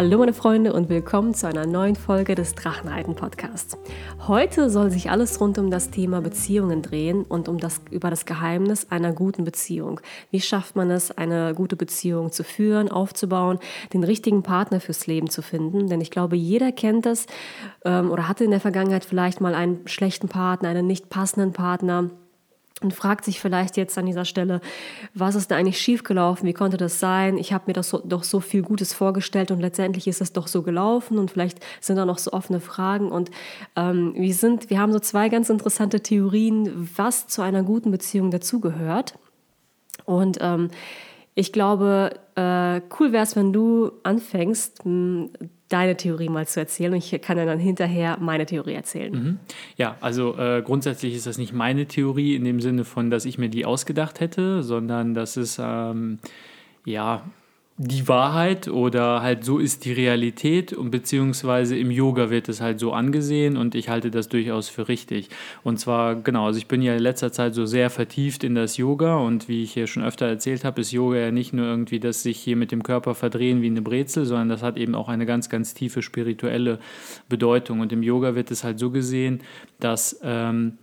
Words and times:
Hallo 0.00 0.16
meine 0.16 0.32
Freunde 0.32 0.72
und 0.72 0.88
willkommen 0.88 1.34
zu 1.34 1.46
einer 1.46 1.66
neuen 1.66 1.94
Folge 1.94 2.34
des 2.34 2.54
Drachenreiten 2.54 3.16
Podcasts. 3.16 3.76
Heute 4.26 4.70
soll 4.70 4.90
sich 4.90 5.10
alles 5.10 5.38
rund 5.42 5.58
um 5.58 5.70
das 5.70 5.90
Thema 5.90 6.22
Beziehungen 6.22 6.80
drehen 6.80 7.22
und 7.22 7.50
um 7.50 7.58
das 7.58 7.82
über 7.90 8.08
das 8.08 8.24
Geheimnis 8.24 8.86
einer 8.88 9.12
guten 9.12 9.44
Beziehung. 9.44 10.00
Wie 10.30 10.40
schafft 10.40 10.74
man 10.74 10.90
es, 10.90 11.10
eine 11.10 11.52
gute 11.54 11.76
Beziehung 11.76 12.32
zu 12.32 12.44
führen, 12.44 12.90
aufzubauen, 12.90 13.58
den 13.92 14.02
richtigen 14.02 14.42
Partner 14.42 14.80
fürs 14.80 15.06
Leben 15.06 15.28
zu 15.28 15.42
finden? 15.42 15.88
Denn 15.88 16.00
ich 16.00 16.10
glaube, 16.10 16.34
jeder 16.34 16.72
kennt 16.72 17.04
das 17.04 17.26
ähm, 17.84 18.10
oder 18.10 18.26
hatte 18.26 18.44
in 18.44 18.52
der 18.52 18.60
Vergangenheit 18.60 19.04
vielleicht 19.04 19.42
mal 19.42 19.54
einen 19.54 19.86
schlechten 19.86 20.28
Partner, 20.28 20.70
einen 20.70 20.86
nicht 20.86 21.10
passenden 21.10 21.52
Partner 21.52 22.08
und 22.82 22.94
fragt 22.94 23.24
sich 23.24 23.40
vielleicht 23.40 23.76
jetzt 23.76 23.96
an 23.98 24.06
dieser 24.06 24.24
Stelle, 24.24 24.60
was 25.14 25.34
ist 25.34 25.50
da 25.50 25.56
eigentlich 25.56 25.80
schiefgelaufen? 25.80 26.48
Wie 26.48 26.52
konnte 26.52 26.76
das 26.76 26.98
sein? 26.98 27.36
Ich 27.36 27.52
habe 27.52 27.64
mir 27.66 27.72
das 27.74 27.90
so, 27.90 27.98
doch 27.98 28.24
so 28.24 28.40
viel 28.40 28.62
Gutes 28.62 28.92
vorgestellt 28.92 29.50
und 29.50 29.60
letztendlich 29.60 30.06
ist 30.06 30.20
es 30.20 30.32
doch 30.32 30.46
so 30.46 30.62
gelaufen 30.62 31.18
und 31.18 31.30
vielleicht 31.30 31.60
sind 31.80 31.96
da 31.96 32.04
noch 32.04 32.18
so 32.18 32.32
offene 32.32 32.60
Fragen 32.60 33.12
und 33.12 33.30
ähm, 33.76 34.14
wir 34.16 34.34
sind, 34.34 34.70
wir 34.70 34.80
haben 34.80 34.92
so 34.92 34.98
zwei 35.00 35.28
ganz 35.28 35.50
interessante 35.50 36.00
Theorien, 36.00 36.90
was 36.96 37.26
zu 37.26 37.42
einer 37.42 37.62
guten 37.62 37.90
Beziehung 37.90 38.30
dazugehört 38.30 39.18
und 40.04 40.38
ähm, 40.40 40.70
ich 41.40 41.52
glaube, 41.52 42.10
äh, 42.34 42.82
cool 43.00 43.12
wäre 43.12 43.22
es, 43.22 43.34
wenn 43.34 43.52
du 43.52 43.92
anfängst, 44.02 44.82
deine 45.70 45.96
Theorie 45.96 46.28
mal 46.28 46.46
zu 46.46 46.60
erzählen 46.60 46.92
und 46.92 46.98
ich 46.98 47.22
kann 47.22 47.38
dann 47.38 47.58
hinterher 47.58 48.18
meine 48.20 48.44
Theorie 48.44 48.74
erzählen. 48.74 49.12
Mhm. 49.12 49.38
Ja, 49.76 49.96
also 50.02 50.36
äh, 50.36 50.60
grundsätzlich 50.62 51.14
ist 51.14 51.26
das 51.26 51.38
nicht 51.38 51.54
meine 51.54 51.86
Theorie 51.86 52.36
in 52.36 52.44
dem 52.44 52.60
Sinne 52.60 52.84
von, 52.84 53.10
dass 53.10 53.24
ich 53.24 53.38
mir 53.38 53.48
die 53.48 53.64
ausgedacht 53.64 54.20
hätte, 54.20 54.62
sondern 54.62 55.14
das 55.14 55.38
ist 55.38 55.58
ähm, 55.62 56.18
ja 56.84 57.22
die 57.82 58.08
Wahrheit 58.08 58.68
oder 58.68 59.22
halt 59.22 59.42
so 59.42 59.56
ist 59.56 59.86
die 59.86 59.94
Realität 59.94 60.74
und 60.74 60.90
beziehungsweise 60.90 61.78
im 61.78 61.90
Yoga 61.90 62.28
wird 62.28 62.50
es 62.50 62.60
halt 62.60 62.78
so 62.78 62.92
angesehen 62.92 63.56
und 63.56 63.74
ich 63.74 63.88
halte 63.88 64.10
das 64.10 64.28
durchaus 64.28 64.68
für 64.68 64.88
richtig. 64.88 65.30
Und 65.62 65.80
zwar, 65.80 66.16
genau, 66.16 66.44
also 66.44 66.58
ich 66.58 66.68
bin 66.68 66.82
ja 66.82 66.94
in 66.94 67.02
letzter 67.02 67.32
Zeit 67.32 67.54
so 67.54 67.64
sehr 67.64 67.88
vertieft 67.88 68.44
in 68.44 68.54
das 68.54 68.76
Yoga 68.76 69.16
und 69.16 69.48
wie 69.48 69.62
ich 69.62 69.72
hier 69.72 69.86
schon 69.86 70.04
öfter 70.04 70.26
erzählt 70.26 70.62
habe, 70.62 70.82
ist 70.82 70.92
Yoga 70.92 71.16
ja 71.16 71.30
nicht 71.30 71.54
nur 71.54 71.64
irgendwie 71.64 72.00
das 72.00 72.22
sich 72.22 72.38
hier 72.38 72.54
mit 72.54 72.70
dem 72.70 72.82
Körper 72.82 73.14
verdrehen 73.14 73.62
wie 73.62 73.68
eine 73.68 73.80
Brezel, 73.80 74.26
sondern 74.26 74.50
das 74.50 74.62
hat 74.62 74.76
eben 74.76 74.94
auch 74.94 75.08
eine 75.08 75.24
ganz, 75.24 75.48
ganz 75.48 75.72
tiefe 75.72 76.02
spirituelle 76.02 76.80
Bedeutung. 77.30 77.80
Und 77.80 77.94
im 77.94 78.02
Yoga 78.02 78.34
wird 78.34 78.50
es 78.50 78.62
halt 78.62 78.78
so 78.78 78.90
gesehen, 78.90 79.40
dass 79.78 80.20
ähm, 80.22 80.76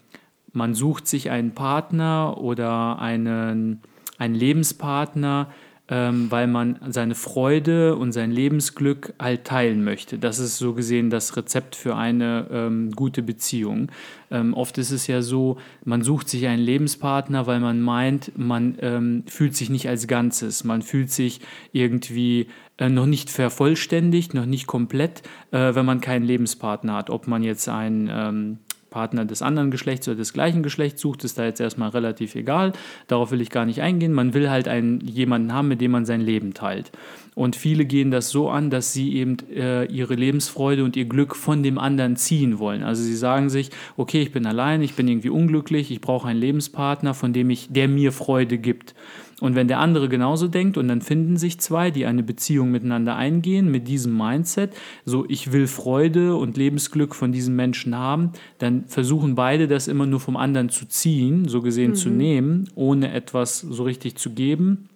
man 0.51 0.73
sucht 0.73 1.07
sich 1.07 1.29
einen 1.29 1.51
Partner 1.51 2.37
oder 2.39 2.97
einen, 2.97 3.81
einen 4.17 4.33
Lebenspartner, 4.33 5.51
ähm, 5.89 6.29
weil 6.29 6.47
man 6.47 6.79
seine 6.89 7.15
Freude 7.15 7.95
und 7.95 8.11
sein 8.11 8.31
Lebensglück 8.31 9.13
halt 9.19 9.45
teilen 9.45 9.83
möchte. 9.83 10.19
Das 10.19 10.39
ist 10.39 10.57
so 10.57 10.73
gesehen 10.73 11.09
das 11.09 11.37
Rezept 11.37 11.75
für 11.75 11.95
eine 11.95 12.47
ähm, 12.51 12.91
gute 12.91 13.23
Beziehung. 13.23 13.89
Ähm, 14.29 14.53
oft 14.53 14.77
ist 14.77 14.91
es 14.91 15.07
ja 15.07 15.21
so, 15.21 15.57
man 15.85 16.01
sucht 16.01 16.27
sich 16.27 16.47
einen 16.47 16.61
Lebenspartner, 16.61 17.47
weil 17.47 17.61
man 17.61 17.79
meint, 17.79 18.37
man 18.37 18.77
ähm, 18.81 19.23
fühlt 19.27 19.55
sich 19.55 19.69
nicht 19.69 19.87
als 19.87 20.07
Ganzes. 20.07 20.65
Man 20.65 20.81
fühlt 20.81 21.09
sich 21.09 21.39
irgendwie 21.71 22.47
äh, 22.77 22.89
noch 22.89 23.05
nicht 23.05 23.29
vervollständigt, 23.29 24.33
noch 24.33 24.45
nicht 24.45 24.67
komplett, 24.67 25.23
äh, 25.51 25.73
wenn 25.73 25.85
man 25.85 26.01
keinen 26.01 26.25
Lebenspartner 26.25 26.95
hat. 26.95 27.09
Ob 27.09 27.27
man 27.27 27.43
jetzt 27.43 27.69
einen 27.69 28.09
ähm, 28.11 28.57
Partner 28.89 29.25
des 29.25 29.41
anderen 29.41 29.71
Geschlechts 29.71 30.07
oder 30.07 30.17
des 30.17 30.33
gleichen 30.33 30.63
Geschlechts 30.63 31.01
sucht, 31.01 31.23
ist 31.23 31.37
da 31.37 31.45
jetzt 31.45 31.59
erstmal 31.59 31.89
relativ 31.89 32.35
egal. 32.35 32.73
Darauf 33.07 33.31
will 33.31 33.41
ich 33.41 33.49
gar 33.49 33.65
nicht 33.65 33.81
eingehen. 33.81 34.13
Man 34.13 34.33
will 34.33 34.49
halt 34.49 34.67
einen, 34.67 35.01
jemanden 35.01 35.53
haben, 35.53 35.67
mit 35.67 35.81
dem 35.81 35.91
man 35.91 36.05
sein 36.05 36.21
Leben 36.21 36.53
teilt. 36.53 36.91
Und 37.35 37.55
viele 37.55 37.85
gehen 37.85 38.09
das 38.09 38.29
so 38.29 38.49
an, 38.49 38.69
dass 38.69 38.93
sie 38.93 39.13
eben 39.15 39.37
äh, 39.53 39.85
ihre 39.85 40.15
Lebensfreude 40.15 40.83
und 40.83 40.95
ihr 40.95 41.05
Glück 41.05 41.35
von 41.35 41.61
dem 41.61 41.77
anderen 41.77 42.15
ziehen 42.15 42.57
wollen. 42.57 42.83
Also 42.83 43.03
sie 43.03 43.15
sagen 43.15 43.49
sich, 43.49 43.69
okay, 43.95 44.21
ich 44.21 44.31
bin 44.31 44.45
allein, 44.45 44.81
ich 44.81 44.95
bin 44.95 45.07
irgendwie 45.07 45.29
unglücklich, 45.29 45.91
ich 45.91 46.01
brauche 46.01 46.27
einen 46.27 46.39
Lebenspartner, 46.39 47.13
von 47.13 47.33
dem 47.33 47.49
ich, 47.51 47.67
der 47.69 47.87
mir 47.87 48.11
Freude 48.11 48.57
gibt. 48.57 48.95
Und 49.39 49.53
wenn 49.53 49.67
der 49.67 49.79
andere 49.79 50.09
genauso 50.09 50.47
denkt 50.47 50.77
und 50.77 50.87
dann 50.87 51.01
finden 51.01 51.37
sich 51.37 51.59
zwei, 51.59 51.91
die 51.91 52.07
eine 52.07 52.23
Beziehung 52.23 52.71
miteinander 52.71 53.15
eingehen 53.15 53.69
mit 53.69 53.87
diesem 53.87 54.17
Mindset, 54.17 54.75
so 55.05 55.25
ich 55.27 55.51
will 55.51 55.67
Freude 55.67 56.35
und 56.35 56.57
Lebensglück 56.57 57.13
von 57.13 57.31
diesem 57.31 57.55
Menschen 57.55 57.95
haben, 57.95 58.31
dann 58.57 58.85
versuchen 58.87 59.35
beide 59.35 59.67
das 59.67 59.87
immer 59.87 60.07
nur 60.07 60.19
vom 60.19 60.37
anderen 60.37 60.69
zu 60.69 60.87
ziehen, 60.87 61.47
so 61.47 61.61
gesehen 61.61 61.91
mhm. 61.91 61.95
zu 61.95 62.09
nehmen, 62.09 62.69
ohne 62.73 63.13
etwas 63.13 63.59
so 63.59 63.83
richtig 63.83 64.15
zu 64.15 64.31
geben. 64.31 64.89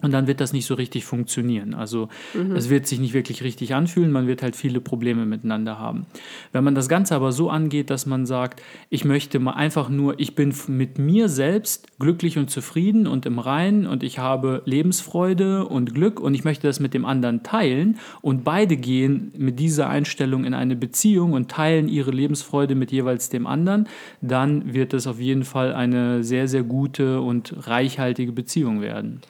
Und 0.00 0.12
dann 0.12 0.28
wird 0.28 0.40
das 0.40 0.52
nicht 0.52 0.66
so 0.66 0.74
richtig 0.74 1.04
funktionieren. 1.04 1.74
Also 1.74 2.08
mhm. 2.32 2.54
es 2.54 2.70
wird 2.70 2.86
sich 2.86 3.00
nicht 3.00 3.14
wirklich 3.14 3.42
richtig 3.42 3.74
anfühlen, 3.74 4.12
man 4.12 4.28
wird 4.28 4.42
halt 4.42 4.54
viele 4.54 4.80
Probleme 4.80 5.26
miteinander 5.26 5.80
haben. 5.80 6.06
Wenn 6.52 6.62
man 6.62 6.76
das 6.76 6.88
Ganze 6.88 7.16
aber 7.16 7.32
so 7.32 7.50
angeht, 7.50 7.90
dass 7.90 8.06
man 8.06 8.24
sagt, 8.24 8.62
ich 8.90 9.04
möchte 9.04 9.40
mal 9.40 9.54
einfach 9.54 9.88
nur, 9.88 10.20
ich 10.20 10.36
bin 10.36 10.54
mit 10.68 11.00
mir 11.00 11.28
selbst 11.28 11.98
glücklich 11.98 12.38
und 12.38 12.48
zufrieden 12.48 13.08
und 13.08 13.26
im 13.26 13.40
Reinen 13.40 13.88
und 13.88 14.04
ich 14.04 14.20
habe 14.20 14.62
Lebensfreude 14.66 15.66
und 15.66 15.94
Glück 15.94 16.20
und 16.20 16.32
ich 16.34 16.44
möchte 16.44 16.68
das 16.68 16.78
mit 16.78 16.94
dem 16.94 17.04
anderen 17.04 17.42
teilen 17.42 17.98
und 18.22 18.44
beide 18.44 18.76
gehen 18.76 19.32
mit 19.36 19.58
dieser 19.58 19.88
Einstellung 19.88 20.44
in 20.44 20.54
eine 20.54 20.76
Beziehung 20.76 21.32
und 21.32 21.50
teilen 21.50 21.88
ihre 21.88 22.12
Lebensfreude 22.12 22.76
mit 22.76 22.92
jeweils 22.92 23.30
dem 23.30 23.48
anderen, 23.48 23.88
dann 24.20 24.74
wird 24.74 24.94
es 24.94 25.08
auf 25.08 25.18
jeden 25.18 25.42
Fall 25.42 25.72
eine 25.72 26.22
sehr, 26.22 26.46
sehr 26.46 26.62
gute 26.62 27.20
und 27.20 27.66
reichhaltige 27.66 28.30
Beziehung 28.30 28.80
werden. 28.80 29.22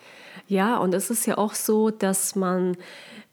Ja, 0.49 0.79
und 0.79 0.95
es 0.95 1.11
ist 1.11 1.27
ja 1.27 1.37
auch 1.37 1.55
so, 1.55 1.91
dass 1.91 2.35
man 2.35 2.77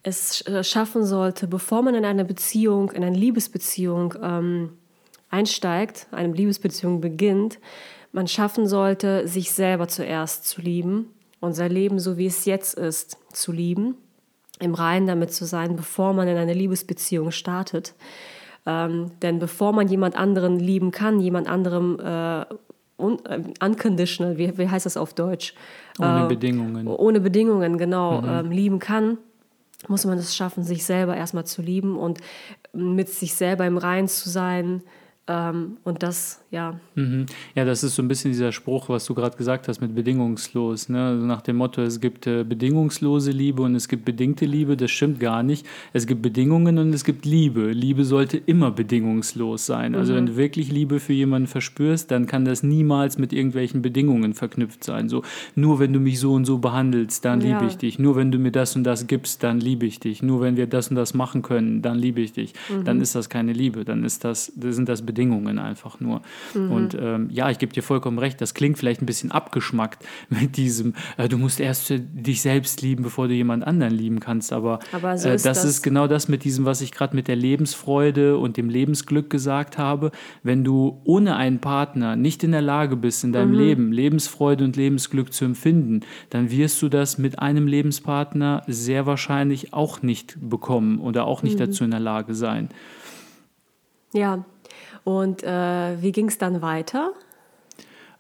es 0.03 0.45
äh, 0.47 0.63
schaffen 0.63 1.05
sollte, 1.05 1.47
bevor 1.47 1.81
man 1.81 1.95
in 1.95 2.03
eine 2.03 2.25
Beziehung, 2.25 2.91
in 2.91 3.03
eine 3.03 3.15
Liebesbeziehung 3.15 4.13
ähm, 4.21 4.73
einsteigt, 5.29 6.07
eine 6.11 6.33
Liebesbeziehung 6.33 6.99
beginnt, 6.99 7.59
man 8.11 8.27
schaffen 8.27 8.67
sollte, 8.67 9.27
sich 9.27 9.51
selber 9.51 9.87
zuerst 9.87 10.45
zu 10.45 10.61
lieben 10.61 11.13
und 11.39 11.53
sein 11.53 11.71
Leben 11.71 11.99
so 11.99 12.17
wie 12.17 12.27
es 12.27 12.45
jetzt 12.45 12.75
ist 12.75 13.17
zu 13.31 13.53
lieben, 13.53 13.95
im 14.59 14.73
Reinen 14.73 15.07
damit 15.07 15.33
zu 15.33 15.45
sein, 15.45 15.75
bevor 15.77 16.13
man 16.13 16.27
in 16.27 16.37
eine 16.37 16.53
Liebesbeziehung 16.53 17.31
startet. 17.31 17.93
Ähm, 18.65 19.11
denn 19.21 19.39
bevor 19.39 19.71
man 19.71 19.87
jemand 19.87 20.17
anderen 20.17 20.59
lieben 20.59 20.91
kann, 20.91 21.19
jemand 21.21 21.47
anderem 21.47 21.99
äh, 21.99 22.45
un, 22.97 23.23
äh, 23.25 23.41
unconditional, 23.63 24.37
wie, 24.37 24.57
wie 24.57 24.69
heißt 24.69 24.85
das 24.85 24.97
auf 24.97 25.13
Deutsch? 25.13 25.53
Ohne 25.99 26.25
äh, 26.25 26.27
Bedingungen. 26.27 26.87
Ohne 26.87 27.19
Bedingungen, 27.19 27.77
genau, 27.77 28.21
mhm. 28.21 28.29
ähm, 28.29 28.51
lieben 28.51 28.79
kann, 28.79 29.17
muss 29.87 30.05
man 30.05 30.17
es 30.17 30.35
schaffen, 30.35 30.63
sich 30.63 30.85
selber 30.85 31.15
erstmal 31.15 31.45
zu 31.45 31.61
lieben 31.61 31.97
und 31.97 32.19
mit 32.73 33.09
sich 33.09 33.35
selber 33.35 33.65
im 33.65 33.77
Rein 33.77 34.07
zu 34.07 34.29
sein, 34.29 34.81
ähm, 35.27 35.77
und 35.83 36.03
das, 36.03 36.43
ja. 36.51 36.79
Mhm. 36.93 37.25
Ja, 37.55 37.65
das 37.65 37.83
ist 37.83 37.95
so 37.95 38.03
ein 38.03 38.07
bisschen 38.07 38.29
dieser 38.29 38.51
Spruch, 38.51 38.89
was 38.89 39.05
du 39.05 39.15
gerade 39.15 39.35
gesagt 39.35 39.67
hast 39.67 39.81
mit 39.81 39.95
bedingungslos. 39.95 40.87
Ne? 40.87 41.03
Also 41.03 41.25
nach 41.25 41.41
dem 41.41 41.55
Motto, 41.55 41.81
es 41.81 41.99
gibt 41.99 42.27
äh, 42.27 42.43
bedingungslose 42.43 43.31
Liebe 43.31 43.63
und 43.63 43.73
es 43.73 43.87
gibt 43.87 44.05
bedingte 44.05 44.45
Liebe. 44.45 44.77
Das 44.77 44.91
stimmt 44.91 45.19
gar 45.19 45.41
nicht. 45.41 45.65
Es 45.93 46.05
gibt 46.05 46.21
Bedingungen 46.21 46.77
und 46.77 46.93
es 46.93 47.03
gibt 47.03 47.25
Liebe. 47.25 47.71
Liebe 47.71 48.05
sollte 48.05 48.37
immer 48.37 48.69
bedingungslos 48.69 49.65
sein. 49.65 49.95
Also 49.95 50.13
mhm. 50.13 50.17
wenn 50.17 50.25
du 50.27 50.35
wirklich 50.37 50.71
Liebe 50.71 50.99
für 50.99 51.13
jemanden 51.13 51.47
verspürst, 51.47 52.11
dann 52.11 52.27
kann 52.27 52.45
das 52.45 52.61
niemals 52.61 53.17
mit 53.17 53.33
irgendwelchen 53.33 53.81
Bedingungen 53.81 54.35
verknüpft 54.35 54.83
sein. 54.83 55.09
So, 55.09 55.23
nur 55.55 55.79
wenn 55.79 55.91
du 55.91 55.99
mich 55.99 56.19
so 56.19 56.33
und 56.33 56.45
so 56.45 56.59
behandelst, 56.59 57.25
dann 57.25 57.41
liebe 57.41 57.61
ja. 57.61 57.67
ich 57.67 57.77
dich. 57.77 57.97
Nur 57.97 58.15
wenn 58.15 58.31
du 58.31 58.37
mir 58.37 58.51
das 58.51 58.75
und 58.75 58.83
das 58.83 59.07
gibst, 59.07 59.41
dann 59.41 59.59
liebe 59.59 59.87
ich 59.87 59.99
dich. 59.99 60.21
Nur 60.21 60.41
wenn 60.41 60.55
wir 60.55 60.67
das 60.67 60.89
und 60.89 60.95
das 60.95 61.15
machen 61.15 61.41
können, 61.41 61.81
dann 61.81 61.97
liebe 61.97 62.21
ich 62.21 62.33
dich. 62.33 62.53
Mhm. 62.69 62.83
Dann 62.83 63.01
ist 63.01 63.15
das 63.15 63.27
keine 63.27 63.53
Liebe. 63.53 63.85
Dann 63.85 64.03
ist 64.03 64.23
das, 64.23 64.53
das 64.55 64.75
sind 64.75 64.87
das 64.87 65.01
Bedingungen. 65.01 65.14
Bedingungen 65.15 65.59
einfach 65.59 66.01
nur. 66.01 66.21
Mhm. 66.53 66.71
Und 66.71 66.97
ähm, 66.99 67.29
ja, 67.31 67.49
ich 67.49 67.57
gebe 67.57 67.71
dir 67.71 67.81
vollkommen 67.81 68.19
recht, 68.19 68.41
das 68.41 68.53
klingt 68.53 68.77
vielleicht 68.77 69.01
ein 69.01 69.05
bisschen 69.05 69.31
abgeschmackt 69.31 70.05
mit 70.29 70.57
diesem, 70.57 70.93
äh, 71.17 71.29
du 71.29 71.37
musst 71.37 71.59
erst 71.59 71.93
dich 71.97 72.41
selbst 72.41 72.81
lieben, 72.81 73.03
bevor 73.03 73.29
du 73.29 73.33
jemand 73.33 73.65
anderen 73.65 73.93
lieben 73.93 74.19
kannst. 74.19 74.51
Aber, 74.51 74.79
Aber 74.91 75.17
so 75.17 75.29
äh, 75.29 75.35
ist 75.35 75.45
das, 75.45 75.61
das, 75.61 75.69
ist 75.69 75.81
genau 75.83 76.07
das 76.07 76.27
mit 76.27 76.43
diesem, 76.43 76.65
was 76.65 76.81
ich 76.81 76.91
gerade 76.91 77.15
mit 77.15 77.29
der 77.29 77.37
Lebensfreude 77.37 78.37
und 78.37 78.57
dem 78.57 78.69
Lebensglück 78.69 79.29
gesagt 79.29 79.77
habe. 79.77 80.11
Wenn 80.43 80.65
du 80.65 80.99
ohne 81.05 81.37
einen 81.37 81.59
Partner 81.59 82.17
nicht 82.17 82.43
in 82.43 82.51
der 82.51 82.61
Lage 82.61 82.97
bist, 82.97 83.23
in 83.23 83.31
deinem 83.31 83.51
mhm. 83.51 83.59
Leben 83.59 83.91
Lebensfreude 83.93 84.65
und 84.65 84.75
Lebensglück 84.75 85.31
zu 85.31 85.45
empfinden, 85.45 86.01
dann 86.29 86.51
wirst 86.51 86.81
du 86.81 86.89
das 86.89 87.17
mit 87.17 87.39
einem 87.39 87.67
Lebenspartner 87.67 88.63
sehr 88.67 89.05
wahrscheinlich 89.05 89.73
auch 89.73 90.01
nicht 90.01 90.37
bekommen 90.41 90.99
oder 90.99 91.25
auch 91.25 91.41
nicht 91.41 91.55
mhm. 91.55 91.65
dazu 91.65 91.83
in 91.85 91.91
der 91.91 92.01
Lage 92.01 92.35
sein. 92.35 92.69
Ja, 94.13 94.45
und 95.05 95.43
äh, 95.43 96.01
wie 96.01 96.11
ging 96.11 96.27
es 96.27 96.37
dann 96.37 96.61
weiter? 96.61 97.13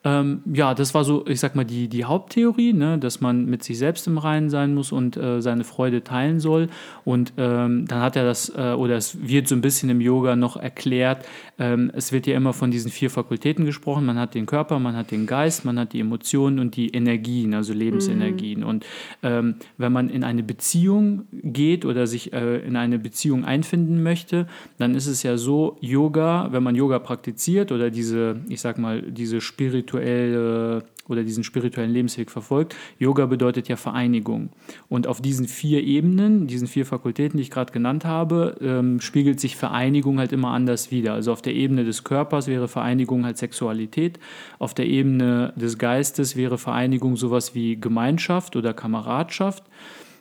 Ähm, 0.05 0.41
ja, 0.53 0.75
das 0.75 0.93
war 0.93 1.03
so, 1.03 1.25
ich 1.25 1.39
sag 1.39 1.55
mal, 1.55 1.63
die, 1.63 1.87
die 1.87 2.05
Haupttheorie, 2.05 2.73
ne, 2.73 2.99
dass 2.99 3.21
man 3.21 3.47
mit 3.47 3.63
sich 3.63 3.79
selbst 3.79 4.05
im 4.05 4.19
Reinen 4.19 4.51
sein 4.51 4.75
muss 4.75 4.91
und 4.91 5.17
äh, 5.17 5.41
seine 5.41 5.63
Freude 5.63 6.03
teilen 6.03 6.39
soll. 6.39 6.67
Und 7.05 7.33
ähm, 7.37 7.87
dann 7.87 8.01
hat 8.01 8.15
er 8.15 8.23
das, 8.23 8.49
äh, 8.49 8.73
oder 8.73 8.97
es 8.97 9.27
wird 9.27 9.47
so 9.47 9.55
ein 9.55 9.61
bisschen 9.61 9.89
im 9.89 10.01
Yoga 10.01 10.35
noch 10.35 10.57
erklärt, 10.57 11.25
ähm, 11.57 11.89
es 11.95 12.11
wird 12.11 12.27
ja 12.27 12.35
immer 12.35 12.53
von 12.53 12.69
diesen 12.69 12.91
vier 12.91 13.09
Fakultäten 13.09 13.65
gesprochen. 13.65 14.05
Man 14.05 14.19
hat 14.19 14.35
den 14.35 14.45
Körper, 14.45 14.77
man 14.77 14.95
hat 14.95 15.09
den 15.09 15.25
Geist, 15.25 15.65
man 15.65 15.79
hat 15.79 15.93
die 15.93 16.01
Emotionen 16.01 16.59
und 16.59 16.75
die 16.75 16.89
Energien, 16.89 17.55
also 17.55 17.73
Lebensenergien. 17.73 18.59
Mhm. 18.59 18.67
Und 18.67 18.85
ähm, 19.23 19.55
wenn 19.79 19.91
man 19.91 20.09
in 20.09 20.23
eine 20.23 20.43
Beziehung 20.43 21.23
geht 21.31 21.83
oder 21.83 22.05
sich 22.05 22.31
äh, 22.31 22.57
in 22.59 22.75
eine 22.75 22.99
Beziehung 22.99 23.43
einfinden 23.43 24.03
möchte, 24.03 24.45
dann 24.77 24.93
ist 24.93 25.07
es 25.07 25.23
ja 25.23 25.37
so, 25.37 25.77
Yoga, 25.81 26.49
wenn 26.51 26.61
man 26.61 26.75
Yoga 26.75 26.99
praktiziert 26.99 27.71
oder 27.71 27.89
diese, 27.89 28.35
ich 28.49 28.61
sag 28.61 28.77
mal, 28.77 29.01
diese 29.01 29.41
spirituelle 29.41 29.94
spirituelle 29.95 30.83
oder 31.07 31.23
diesen 31.23 31.43
spirituellen 31.43 31.91
Lebensweg 31.91 32.31
verfolgt. 32.31 32.75
Yoga 32.97 33.27
bedeutet 33.27 33.67
ja 33.67 33.75
Vereinigung. 33.75 34.49
Und 34.89 35.05
auf 35.05 35.21
diesen 35.21 35.47
vier 35.47 35.83
Ebenen, 35.83 36.47
diesen 36.47 36.67
vier 36.67 36.83
Fakultäten, 36.83 37.37
die 37.37 37.43
ich 37.43 37.51
gerade 37.51 37.71
genannt 37.71 38.05
habe, 38.05 38.57
ähm, 38.59 38.99
spiegelt 38.99 39.39
sich 39.39 39.55
Vereinigung 39.55 40.17
halt 40.17 40.31
immer 40.31 40.49
anders 40.49 40.89
wieder. 40.89 41.13
Also 41.13 41.31
auf 41.31 41.43
der 41.43 41.53
Ebene 41.53 41.83
des 41.83 42.03
Körpers 42.03 42.47
wäre 42.47 42.67
Vereinigung 42.67 43.23
halt 43.23 43.37
Sexualität. 43.37 44.19
Auf 44.57 44.73
der 44.73 44.87
Ebene 44.87 45.53
des 45.55 45.77
Geistes 45.77 46.35
wäre 46.35 46.57
Vereinigung 46.57 47.17
sowas 47.17 47.53
wie 47.53 47.79
Gemeinschaft 47.79 48.55
oder 48.55 48.73
Kameradschaft. 48.73 49.63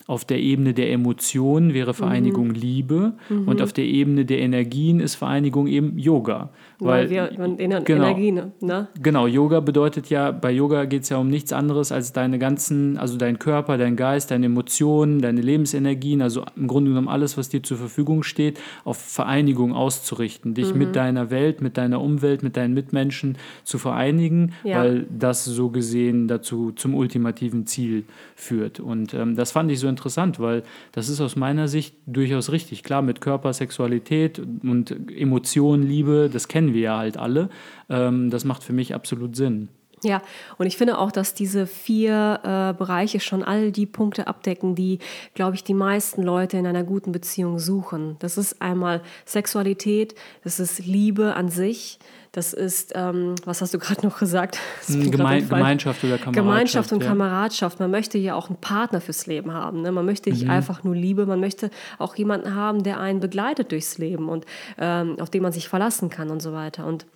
Auf 0.07 0.27
der 0.27 0.39
Ebene 0.41 0.75
der 0.75 0.93
Emotionen 0.93 1.73
wäre 1.73 1.95
Vereinigung 1.95 2.49
mhm. 2.49 2.55
Liebe 2.55 3.13
mhm. 3.31 3.49
und 3.49 3.63
auf 3.63 3.73
der 3.73 3.87
Ebene 3.87 4.27
der 4.27 4.41
Energien 4.41 5.01
ist 5.01 5.15
Vereinigung 5.15 5.67
eben 5.67 5.99
Yoga. 5.99 6.51
Weil, 6.79 7.09
wir 7.09 7.29
genau, 7.29 7.57
Energie, 7.57 8.33
ne? 8.33 8.89
Genau, 9.01 9.27
Yoga 9.27 9.61
bedeutet 9.61 10.11
ja, 10.11 10.31
bei 10.31 10.51
Yoga 10.51 10.85
geht 10.85 11.05
es 11.05 11.09
ja 11.09 11.17
um 11.17 11.31
nichts 11.31 11.55
anderes 11.55 11.91
als 11.91 12.13
deine 12.13 12.39
ganzen, 12.39 12.99
also 12.99 13.17
dein 13.17 13.39
Körper, 13.39 13.79
dein 13.79 13.97
Geist, 13.97 14.31
deine 14.31 14.47
Emotionen, 14.47 15.23
deine 15.23 15.41
Lebensenergien, 15.41 16.21
also 16.21 16.45
im 16.57 16.67
Grunde 16.67 16.91
genommen 16.91 17.09
alles, 17.09 17.39
was 17.39 17.49
dir 17.49 17.63
zur 17.63 17.79
Verfügung 17.79 18.25
steht, 18.25 18.61
auf 18.85 18.99
Vereinigung 18.99 19.73
auszurichten, 19.73 20.53
dich 20.53 20.73
mhm. 20.73 20.81
mit 20.81 20.97
deiner 20.97 21.31
Welt, 21.31 21.63
mit 21.63 21.79
deiner 21.79 22.03
Umwelt, 22.03 22.43
mit 22.43 22.59
deinen 22.59 22.75
Mitmenschen 22.75 23.39
zu 23.63 23.79
vereinigen, 23.79 24.53
ja. 24.65 24.81
weil 24.81 25.07
das 25.17 25.47
so 25.47 25.71
gesehen 25.71 26.29
dazu 26.29 26.73
zum 26.73 26.95
ultimativen 26.95 27.67
Ziel 27.67 28.05
führt. 28.35 28.81
Und 28.81 29.15
ähm, 29.15 29.37
das 29.37 29.53
fand 29.53 29.71
ich 29.71 29.79
so 29.79 29.94
interessant, 29.95 30.41
weil 30.41 30.65
das 30.93 31.09
ist 31.09 31.21
aus 31.21 31.37
meiner 31.37 31.69
Sicht 31.69 31.95
durchaus 32.07 32.51
richtig. 32.51 32.83
Klar, 32.83 33.03
mit 33.03 33.21
Körper, 33.21 33.53
Sexualität 33.53 34.41
und 34.41 34.91
Emotionen, 35.11 35.85
Liebe, 35.85 36.29
das 36.33 36.49
kennen 36.49 36.75
wir 36.75 36.81
ja 36.81 36.99
halt 36.99 37.17
alle. 37.17 37.49
Ähm, 37.89 38.31
das 38.31 38.45
macht 38.45 38.65
für 38.65 38.73
mich 38.73 38.95
absolut 38.95 39.37
Sinn. 39.37 39.69
Ja, 40.05 40.23
und 40.59 40.67
ich 40.67 40.77
finde 40.77 40.99
auch, 40.99 41.11
dass 41.11 41.35
diese 41.35 41.67
vier 41.67 42.41
äh, 42.43 42.79
Bereiche 42.79 43.21
schon 43.21 43.43
all 43.43 43.73
die 43.73 43.87
Punkte 43.87 44.27
abdecken, 44.27 44.75
die, 44.75 44.99
glaube 45.35 45.57
ich, 45.57 45.65
die 45.65 45.75
meisten 45.75 46.23
Leute 46.23 46.57
in 46.57 46.67
einer 46.67 46.85
guten 46.85 47.13
Beziehung 47.13 47.59
suchen. 47.59 48.17
Das 48.19 48.39
ist 48.39 48.61
einmal 48.61 49.01
Sexualität, 49.25 50.15
das 50.45 50.61
ist 50.61 50.87
Liebe 50.87 51.35
an 51.35 51.49
sich, 51.49 51.99
das 52.35 52.53
ist, 52.53 52.93
ähm, 52.97 53.37
was 53.45 53.63
hast 53.63 53.75
du 53.75 53.79
gerade 53.79 54.05
noch 54.05 54.19
gesagt? 54.19 54.59
Gemein, 54.89 55.49
Gemeinschaft 55.49 56.03
oder 56.03 56.19
Kameradschaft. 56.19 56.35
Gemeinschaft 56.35 56.93
und 56.93 57.03
ja. 57.03 57.09
Kameradschaft. 57.09 57.79
Man 57.79 57.93
möchte 57.93 58.19
ja 58.19 58.35
auch 58.35 58.49
einen 58.49 58.61
Partner 58.61 59.01
fürs 59.01 59.27
Leben 59.29 59.55
haben. 59.55 59.83
Ne? 59.83 59.93
Man 59.93 60.05
möchte 60.05 60.31
nicht 60.31 60.43
mhm. 60.43 60.51
einfach 60.51 60.83
nur 60.83 60.97
Liebe, 60.97 61.27
man 61.27 61.39
möchte 61.39 61.71
auch 61.99 62.17
jemanden 62.17 62.57
haben, 62.57 62.83
der 62.83 62.99
einen 62.99 63.21
begleitet 63.21 63.71
durchs 63.71 63.99
Leben 63.99 64.29
und 64.29 64.47
ähm, 64.79 65.17
auf 65.21 65.31
den 65.31 65.43
man 65.43 65.53
sich 65.53 65.69
verlassen 65.69 66.11
kann 66.11 66.29
und 66.31 66.43
so 66.43 66.53
weiter. 66.53 66.87
Und 66.87 67.07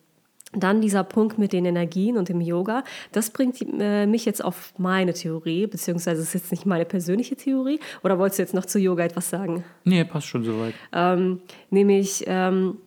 dann 0.52 0.80
dieser 0.80 1.04
Punkt 1.04 1.38
mit 1.38 1.52
den 1.52 1.64
Energien 1.64 2.16
und 2.16 2.28
dem 2.28 2.40
Yoga, 2.40 2.82
das 3.12 3.30
bringt 3.30 3.56
äh, 3.78 4.06
mich 4.06 4.24
jetzt 4.24 4.42
auf 4.42 4.72
meine 4.78 5.12
Theorie, 5.12 5.66
beziehungsweise 5.66 6.22
ist 6.22 6.34
jetzt 6.34 6.50
nicht 6.50 6.64
meine 6.64 6.84
persönliche 6.84 7.36
Theorie. 7.36 7.80
Oder 8.02 8.18
wolltest 8.18 8.38
du 8.38 8.42
jetzt 8.42 8.54
noch 8.54 8.64
zu 8.64 8.78
Yoga 8.78 9.04
etwas 9.04 9.28
sagen? 9.28 9.64
Nee, 9.84 10.04
passt 10.04 10.26
schon 10.26 10.44
soweit. 10.44 10.74
Ähm, 10.92 11.40
nämlich, 11.70 12.24
ähm, 12.26 12.78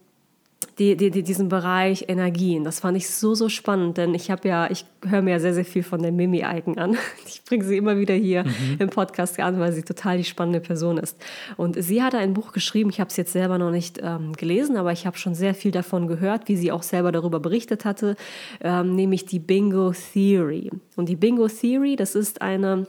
die, 0.81 0.97
die, 0.97 1.11
die, 1.11 1.21
diesen 1.21 1.47
Bereich 1.47 2.05
Energien. 2.07 2.63
Das 2.63 2.79
fand 2.79 2.97
ich 2.97 3.07
so, 3.07 3.35
so 3.35 3.49
spannend, 3.49 3.97
denn 3.97 4.15
ich 4.15 4.31
habe 4.31 4.47
ja, 4.47 4.71
ich 4.71 4.83
höre 5.07 5.21
mir 5.21 5.31
ja 5.31 5.39
sehr, 5.39 5.53
sehr 5.53 5.63
viel 5.63 5.83
von 5.83 6.01
der 6.01 6.11
Mimi 6.11 6.43
Eiken 6.43 6.79
an. 6.79 6.97
Ich 7.27 7.43
bringe 7.45 7.63
sie 7.63 7.77
immer 7.77 7.97
wieder 7.97 8.15
hier 8.15 8.43
mhm. 8.43 8.77
im 8.79 8.89
Podcast 8.89 9.39
an, 9.39 9.59
weil 9.59 9.73
sie 9.73 9.83
total 9.83 10.17
die 10.17 10.23
spannende 10.23 10.59
Person 10.59 10.97
ist. 10.97 11.17
Und 11.55 11.81
sie 11.81 12.01
hat 12.01 12.15
ein 12.15 12.33
Buch 12.33 12.51
geschrieben, 12.51 12.89
ich 12.89 12.99
habe 12.99 13.09
es 13.09 13.17
jetzt 13.17 13.31
selber 13.31 13.57
noch 13.57 13.69
nicht 13.69 13.99
ähm, 14.01 14.33
gelesen, 14.33 14.75
aber 14.75 14.91
ich 14.91 15.05
habe 15.05 15.17
schon 15.17 15.35
sehr 15.35 15.53
viel 15.53 15.71
davon 15.71 16.07
gehört, 16.07 16.47
wie 16.47 16.55
sie 16.55 16.71
auch 16.71 16.83
selber 16.83 17.11
darüber 17.11 17.39
berichtet 17.39 17.85
hatte, 17.85 18.15
ähm, 18.61 18.95
nämlich 18.95 19.25
die 19.25 19.39
Bingo 19.39 19.93
Theory. 20.13 20.71
Und 20.95 21.09
die 21.09 21.15
Bingo 21.15 21.47
Theory, 21.47 21.95
das 21.95 22.15
ist 22.15 22.41
eine 22.41 22.87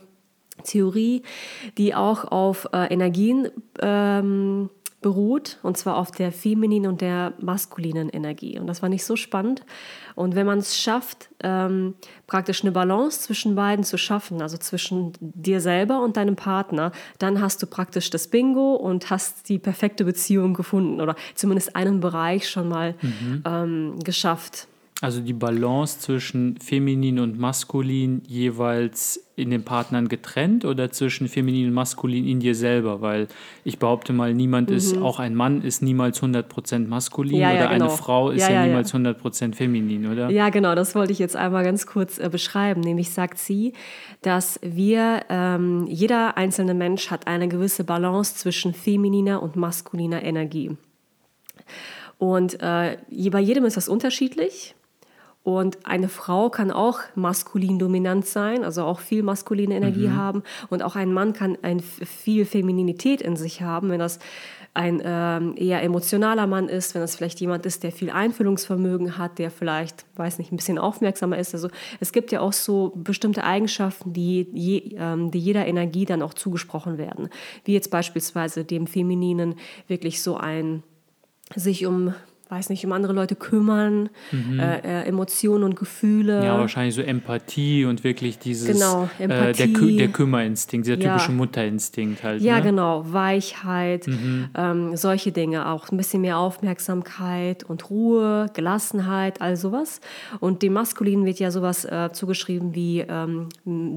Theorie, 0.64 1.22
die 1.76 1.94
auch 1.94 2.24
auf 2.24 2.68
äh, 2.72 2.92
Energien 2.92 3.48
ähm, 3.80 4.70
beruht, 5.02 5.58
und 5.62 5.76
zwar 5.76 5.96
auf 5.96 6.10
der 6.10 6.32
femininen 6.32 6.90
und 6.90 7.00
der 7.00 7.34
maskulinen 7.40 8.08
Energie. 8.08 8.58
Und 8.58 8.66
das 8.66 8.82
war 8.82 8.88
nicht 8.88 9.04
so 9.04 9.16
spannend. 9.16 9.64
Und 10.14 10.34
wenn 10.34 10.46
man 10.46 10.58
es 10.58 10.78
schafft, 10.78 11.28
ähm, 11.42 11.94
praktisch 12.26 12.62
eine 12.62 12.72
Balance 12.72 13.20
zwischen 13.20 13.54
beiden 13.54 13.84
zu 13.84 13.98
schaffen, 13.98 14.40
also 14.40 14.56
zwischen 14.56 15.12
dir 15.20 15.60
selber 15.60 16.02
und 16.02 16.16
deinem 16.16 16.36
Partner, 16.36 16.92
dann 17.18 17.40
hast 17.40 17.62
du 17.62 17.66
praktisch 17.66 18.10
das 18.10 18.28
Bingo 18.28 18.74
und 18.74 19.10
hast 19.10 19.48
die 19.48 19.58
perfekte 19.58 20.04
Beziehung 20.04 20.54
gefunden 20.54 21.00
oder 21.00 21.16
zumindest 21.34 21.76
einen 21.76 22.00
Bereich 22.00 22.48
schon 22.48 22.68
mal 22.68 22.94
mhm. 23.02 23.42
ähm, 23.44 23.98
geschafft. 24.04 24.68
Also 25.02 25.20
die 25.20 25.32
Balance 25.32 25.98
zwischen 25.98 26.58
feminin 26.58 27.18
und 27.18 27.36
maskulin 27.36 28.22
jeweils 28.28 29.28
in 29.34 29.50
den 29.50 29.64
Partnern 29.64 30.06
getrennt 30.06 30.64
oder 30.64 30.92
zwischen 30.92 31.26
feminin 31.26 31.66
und 31.66 31.74
maskulin 31.74 32.24
in 32.24 32.38
dir 32.38 32.54
selber? 32.54 33.00
Weil 33.00 33.26
ich 33.64 33.80
behaupte 33.80 34.12
mal, 34.12 34.32
niemand 34.32 34.70
mhm. 34.70 34.76
ist, 34.76 34.96
auch 34.96 35.18
ein 35.18 35.34
Mann 35.34 35.62
ist 35.62 35.82
niemals 35.82 36.22
100% 36.22 36.86
maskulin 36.86 37.34
ja, 37.34 37.50
oder 37.50 37.58
ja, 37.58 37.72
genau. 37.72 37.86
eine 37.86 37.90
Frau 37.90 38.30
ist 38.30 38.42
ja, 38.42 38.52
ja 38.52 38.66
niemals 38.66 38.92
ja. 38.92 39.00
100% 39.00 39.56
feminin, 39.56 40.06
oder? 40.06 40.30
Ja, 40.30 40.50
genau, 40.50 40.76
das 40.76 40.94
wollte 40.94 41.10
ich 41.10 41.18
jetzt 41.18 41.34
einmal 41.34 41.64
ganz 41.64 41.84
kurz 41.86 42.20
äh, 42.20 42.28
beschreiben. 42.30 42.80
Nämlich 42.80 43.10
sagt 43.10 43.38
sie, 43.38 43.72
dass 44.20 44.60
wir, 44.62 45.22
ähm, 45.28 45.88
jeder 45.88 46.36
einzelne 46.36 46.74
Mensch 46.74 47.10
hat 47.10 47.26
eine 47.26 47.48
gewisse 47.48 47.82
Balance 47.82 48.36
zwischen 48.36 48.72
femininer 48.72 49.42
und 49.42 49.56
maskuliner 49.56 50.22
Energie. 50.22 50.76
Und 52.18 52.54
äh, 52.60 52.98
bei 53.32 53.40
jedem 53.40 53.64
ist 53.64 53.76
das 53.76 53.88
unterschiedlich. 53.88 54.76
Und 55.44 55.84
eine 55.84 56.08
Frau 56.08 56.50
kann 56.50 56.70
auch 56.70 57.00
maskulin 57.16 57.78
dominant 57.78 58.26
sein, 58.26 58.62
also 58.62 58.84
auch 58.84 59.00
viel 59.00 59.24
maskuline 59.24 59.74
Energie 59.74 60.06
mhm. 60.06 60.16
haben. 60.16 60.42
Und 60.70 60.82
auch 60.82 60.94
ein 60.94 61.12
Mann 61.12 61.32
kann 61.32 61.58
ein, 61.62 61.80
viel 61.80 62.44
Femininität 62.44 63.20
in 63.20 63.34
sich 63.34 63.60
haben, 63.60 63.90
wenn 63.90 63.98
das 63.98 64.20
ein 64.74 65.02
ähm, 65.04 65.54
eher 65.56 65.82
emotionaler 65.82 66.46
Mann 66.46 66.68
ist, 66.68 66.94
wenn 66.94 67.02
das 67.02 67.16
vielleicht 67.16 67.40
jemand 67.40 67.66
ist, 67.66 67.82
der 67.82 67.92
viel 67.92 68.10
Einfühlungsvermögen 68.10 69.18
hat, 69.18 69.38
der 69.38 69.50
vielleicht, 69.50 70.06
weiß 70.16 70.38
nicht, 70.38 70.50
ein 70.50 70.56
bisschen 70.56 70.78
aufmerksamer 70.78 71.36
ist. 71.36 71.54
Also 71.54 71.68
es 72.00 72.12
gibt 72.12 72.32
ja 72.32 72.40
auch 72.40 72.54
so 72.54 72.92
bestimmte 72.94 73.44
Eigenschaften, 73.44 74.14
die, 74.14 74.48
je, 74.54 74.96
ähm, 74.96 75.30
die 75.30 75.40
jeder 75.40 75.66
Energie 75.66 76.06
dann 76.06 76.22
auch 76.22 76.32
zugesprochen 76.32 76.96
werden. 76.96 77.28
Wie 77.64 77.74
jetzt 77.74 77.90
beispielsweise 77.90 78.64
dem 78.64 78.86
Femininen 78.86 79.56
wirklich 79.88 80.22
so 80.22 80.36
ein 80.38 80.82
sich 81.54 81.84
um 81.84 82.14
weiß 82.52 82.68
nicht, 82.68 82.84
um 82.84 82.92
andere 82.92 83.14
Leute 83.14 83.34
kümmern, 83.34 84.10
mhm. 84.30 84.60
äh, 84.60 84.78
äh, 84.80 85.08
Emotionen 85.08 85.64
und 85.64 85.74
Gefühle. 85.74 86.44
Ja, 86.44 86.58
wahrscheinlich 86.58 86.94
so 86.94 87.00
Empathie 87.00 87.86
und 87.86 88.04
wirklich 88.04 88.38
dieses 88.38 88.66
genau, 88.66 89.08
Empathie. 89.18 89.62
Äh, 89.62 89.66
der, 89.66 89.68
Kü 89.68 89.96
der 89.96 90.08
Kümmerinstinkt, 90.08 90.86
dieser 90.86 90.98
ja. 90.98 91.14
typische 91.14 91.32
Mutterinstinkt 91.32 92.22
halt. 92.22 92.42
Ja, 92.42 92.56
ne? 92.56 92.62
genau, 92.62 93.10
Weichheit, 93.10 94.06
mhm. 94.06 94.48
ähm, 94.54 94.96
solche 94.96 95.32
Dinge 95.32 95.66
auch. 95.66 95.88
Ein 95.88 95.96
bisschen 95.96 96.20
mehr 96.20 96.38
Aufmerksamkeit 96.38 97.64
und 97.64 97.88
Ruhe, 97.88 98.50
Gelassenheit, 98.52 99.40
all 99.40 99.56
sowas. 99.56 100.02
Und 100.38 100.62
dem 100.62 100.74
Maskulinen 100.74 101.24
wird 101.24 101.38
ja 101.38 101.50
sowas 101.50 101.86
äh, 101.86 102.10
zugeschrieben 102.12 102.74
wie 102.74 103.00
ähm, 103.00 103.48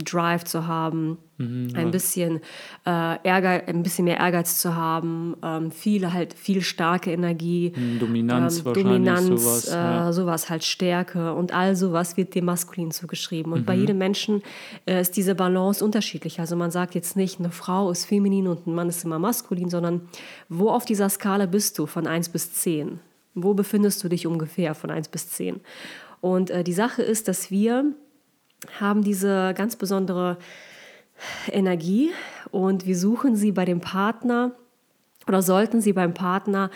Drive 0.03 0.45
zu 0.45 0.65
haben, 0.65 1.17
Mhm, 1.37 1.73
ein 1.75 1.91
bisschen 1.91 2.37
äh, 2.85 3.17
Ärger, 3.23 3.67
ein 3.67 3.83
bisschen 3.83 4.05
mehr 4.05 4.17
Ehrgeiz 4.17 4.57
zu 4.57 4.73
haben, 4.75 5.35
ähm, 5.43 5.69
viele 5.69 6.13
halt 6.13 6.33
viel 6.33 6.61
starke 6.61 7.11
Energie, 7.11 7.73
mhm, 7.75 7.99
Dominanz, 7.99 8.63
ähm, 8.65 8.73
Dominanz, 8.73 9.27
sowas, 9.27 9.67
äh, 9.67 9.75
ja. 9.75 10.13
sowas 10.13 10.49
halt 10.49 10.63
Stärke 10.63 11.33
und 11.33 11.53
all 11.53 11.75
sowas 11.75 12.15
wird 12.15 12.35
dem 12.35 12.45
Maskulin 12.45 12.91
zugeschrieben. 12.91 13.51
Und 13.51 13.61
mhm. 13.61 13.65
bei 13.65 13.75
jedem 13.75 13.97
Menschen 13.97 14.43
äh, 14.85 15.01
ist 15.01 15.17
diese 15.17 15.35
Balance 15.35 15.83
unterschiedlich. 15.83 16.39
Also 16.39 16.55
man 16.55 16.71
sagt 16.71 16.95
jetzt 16.95 17.17
nicht, 17.17 17.39
eine 17.39 17.51
Frau 17.51 17.91
ist 17.91 18.05
feminin 18.05 18.47
und 18.47 18.65
ein 18.65 18.73
Mann 18.73 18.87
ist 18.87 19.03
immer 19.03 19.19
maskulin, 19.19 19.69
sondern 19.69 20.07
wo 20.47 20.69
auf 20.69 20.85
dieser 20.85 21.09
Skala 21.09 21.47
bist 21.47 21.77
du 21.77 21.85
von 21.85 22.07
1 22.07 22.29
bis 22.29 22.53
10? 22.53 22.99
Wo 23.33 23.53
befindest 23.53 24.01
du 24.01 24.07
dich 24.07 24.25
ungefähr 24.25 24.73
von 24.73 24.89
1 24.89 25.09
bis 25.09 25.29
10? 25.31 25.59
Und 26.21 26.49
äh, 26.49 26.63
die 26.63 26.71
Sache 26.71 27.03
ist, 27.03 27.27
dass 27.27 27.51
wir 27.51 27.91
haben 28.79 29.03
diese 29.03 29.53
ganz 29.55 29.75
besondere 29.75 30.37
Energie 31.51 32.11
und 32.51 32.85
wir 32.85 32.97
suchen 32.97 33.35
sie 33.35 33.51
bei 33.51 33.65
dem 33.65 33.81
Partner 33.81 34.51
oder 35.27 35.41
sollten 35.41 35.81
sie 35.81 35.93
beim 35.93 36.13
Partner 36.13 36.69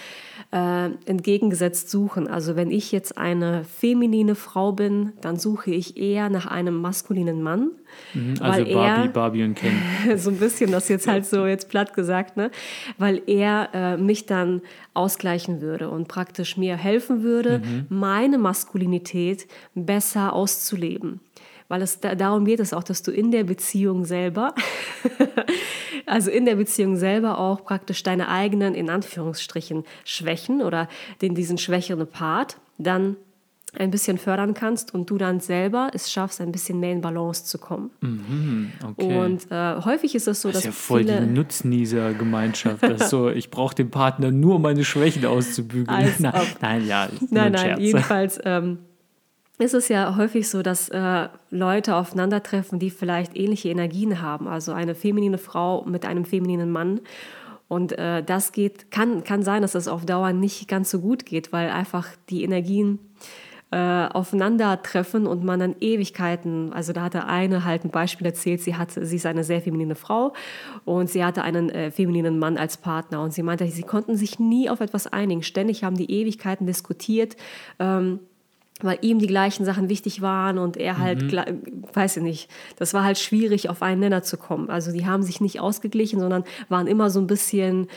äh, 0.51 0.85
entgegengesetzt 1.05 1.89
suchen. 1.91 2.27
Also 2.27 2.55
wenn 2.55 2.71
ich 2.71 2.91
jetzt 2.91 3.17
eine 3.17 3.63
feminine 3.63 4.33
Frau 4.33 4.71
bin, 4.71 5.13
dann 5.21 5.37
suche 5.37 5.71
ich 5.71 5.97
eher 5.97 6.29
nach 6.29 6.47
einem 6.47 6.81
maskulinen 6.81 7.43
Mann. 7.43 7.71
Mhm, 8.13 8.35
also 8.39 8.63
Barbie, 8.63 8.71
er, 8.71 9.07
Barbie 9.09 9.43
und 9.43 9.55
Ken. 9.55 9.73
so 10.17 10.31
ein 10.31 10.37
bisschen 10.37 10.71
das 10.71 10.89
jetzt 10.89 11.07
halt 11.07 11.25
so 11.25 11.45
jetzt 11.45 11.69
platt 11.69 11.93
gesagt, 11.93 12.37
ne? 12.37 12.49
Weil 12.97 13.21
er 13.27 13.69
äh, 13.73 13.97
mich 13.97 14.25
dann 14.25 14.61
ausgleichen 14.95 15.61
würde 15.61 15.89
und 15.89 16.07
praktisch 16.07 16.57
mir 16.57 16.75
helfen 16.75 17.21
würde, 17.21 17.59
mhm. 17.59 17.85
meine 17.89 18.39
Maskulinität 18.39 19.47
besser 19.75 20.33
auszuleben 20.33 21.19
weil 21.69 21.81
es 21.81 22.01
da, 22.01 22.15
darum 22.15 22.43
geht 22.43 22.59
es 22.59 22.73
auch, 22.73 22.83
dass 22.83 23.03
du 23.03 23.11
in 23.11 23.31
der 23.31 23.45
Beziehung 23.45 24.03
selber, 24.03 24.53
also 26.05 26.29
in 26.29 26.45
der 26.45 26.55
Beziehung 26.55 26.97
selber 26.97 27.37
auch 27.37 27.63
praktisch 27.63 28.03
deine 28.03 28.27
eigenen, 28.27 28.75
in 28.75 28.89
Anführungsstrichen, 28.89 29.85
Schwächen 30.03 30.61
oder 30.61 30.89
den, 31.21 31.35
diesen 31.35 31.57
schwächeren 31.57 32.07
Part 32.07 32.57
dann 32.77 33.15
ein 33.77 33.91
bisschen 33.91 34.17
fördern 34.17 34.55
kannst 34.55 34.95
und 34.95 35.11
du 35.11 35.19
dann 35.19 35.39
selber 35.39 35.91
es 35.93 36.11
schaffst, 36.11 36.41
ein 36.41 36.51
bisschen 36.51 36.79
mehr 36.79 36.91
in 36.91 37.01
Balance 37.01 37.45
zu 37.45 37.59
kommen. 37.59 37.91
Mhm, 38.01 38.71
okay. 38.83 39.19
Und 39.19 39.51
äh, 39.51 39.75
häufig 39.83 40.15
ist 40.15 40.27
es 40.27 40.41
so, 40.41 40.49
das 40.49 40.63
dass. 40.63 40.65
Das 40.65 40.73
ist 40.73 40.89
ja 40.89 40.95
voll 40.95 41.05
die 41.05 41.19
Nutznießer-Gemeinschaft. 41.19 43.07
so, 43.07 43.29
ich 43.29 43.51
brauche 43.51 43.75
den 43.75 43.91
Partner 43.91 44.31
nur, 44.31 44.55
um 44.55 44.63
meine 44.63 44.83
Schwächen 44.83 45.23
auszubügeln. 45.27 46.13
Nein, 46.17 46.33
nein, 46.61 46.87
ja. 46.87 47.09
Nein, 47.29 47.51
nein, 47.51 47.79
jedenfalls. 47.79 48.39
Ähm, 48.43 48.79
ist 49.59 49.73
es 49.73 49.89
ja 49.89 50.15
häufig 50.15 50.49
so, 50.49 50.61
dass 50.61 50.89
äh, 50.89 51.27
Leute 51.49 51.95
aufeinandertreffen, 51.95 52.79
die 52.79 52.89
vielleicht 52.89 53.37
ähnliche 53.37 53.69
Energien 53.69 54.21
haben. 54.21 54.47
Also 54.47 54.71
eine 54.71 54.95
feminine 54.95 55.37
Frau 55.37 55.83
mit 55.83 56.05
einem 56.05 56.25
femininen 56.25 56.71
Mann. 56.71 57.01
Und 57.67 57.91
äh, 57.97 58.23
das 58.23 58.51
geht, 58.51 58.89
kann, 58.89 59.23
kann 59.23 59.43
sein, 59.43 59.61
dass 59.61 59.73
das 59.73 59.87
auf 59.87 60.05
Dauer 60.05 60.33
nicht 60.33 60.67
ganz 60.67 60.89
so 60.89 61.01
gut 61.01 61.25
geht, 61.25 61.51
weil 61.51 61.69
einfach 61.69 62.07
die 62.29 62.43
Energien 62.43 62.99
äh, 63.71 64.07
aufeinandertreffen 64.07 65.27
und 65.27 65.43
man 65.43 65.59
dann 65.59 65.75
Ewigkeiten, 65.79 66.73
also 66.73 66.91
da 66.91 67.03
hatte 67.03 67.27
eine 67.27 67.65
halt 67.65 67.85
ein 67.85 67.91
Beispiel 67.91 68.25
erzählt, 68.25 68.61
sie 68.61 68.75
hatte, 68.75 69.05
sie 69.05 69.17
ist 69.17 69.27
eine 69.27 69.43
sehr 69.43 69.61
feminine 69.61 69.93
Frau 69.93 70.33
und 70.85 71.07
sie 71.09 71.23
hatte 71.23 71.43
einen 71.43 71.69
äh, 71.69 71.91
femininen 71.91 72.39
Mann 72.39 72.57
als 72.57 72.77
Partner 72.77 73.21
und 73.21 73.31
sie 73.31 73.43
meinte, 73.43 73.67
sie 73.67 73.83
konnten 73.83 74.15
sich 74.15 74.39
nie 74.39 74.71
auf 74.71 74.79
etwas 74.79 75.05
einigen. 75.05 75.43
Ständig 75.43 75.83
haben 75.83 75.95
die 75.95 76.09
Ewigkeiten 76.09 76.65
diskutiert. 76.65 77.35
Ähm, 77.77 78.21
weil 78.81 78.97
ihm 79.01 79.19
die 79.19 79.27
gleichen 79.27 79.65
Sachen 79.65 79.89
wichtig 79.89 80.21
waren 80.21 80.57
und 80.57 80.77
er 80.77 80.97
halt, 80.97 81.31
mhm. 81.31 81.83
weiß 81.93 82.17
ich 82.17 82.23
nicht, 82.23 82.49
das 82.77 82.93
war 82.93 83.03
halt 83.03 83.17
schwierig, 83.17 83.69
auf 83.69 83.81
einen 83.81 83.99
Nenner 83.99 84.23
zu 84.23 84.37
kommen. 84.37 84.69
Also 84.69 84.91
die 84.91 85.05
haben 85.05 85.23
sich 85.23 85.41
nicht 85.41 85.59
ausgeglichen, 85.59 86.19
sondern 86.19 86.43
waren 86.69 86.87
immer 86.87 87.09
so 87.09 87.19
ein 87.19 87.27
bisschen, 87.27 87.87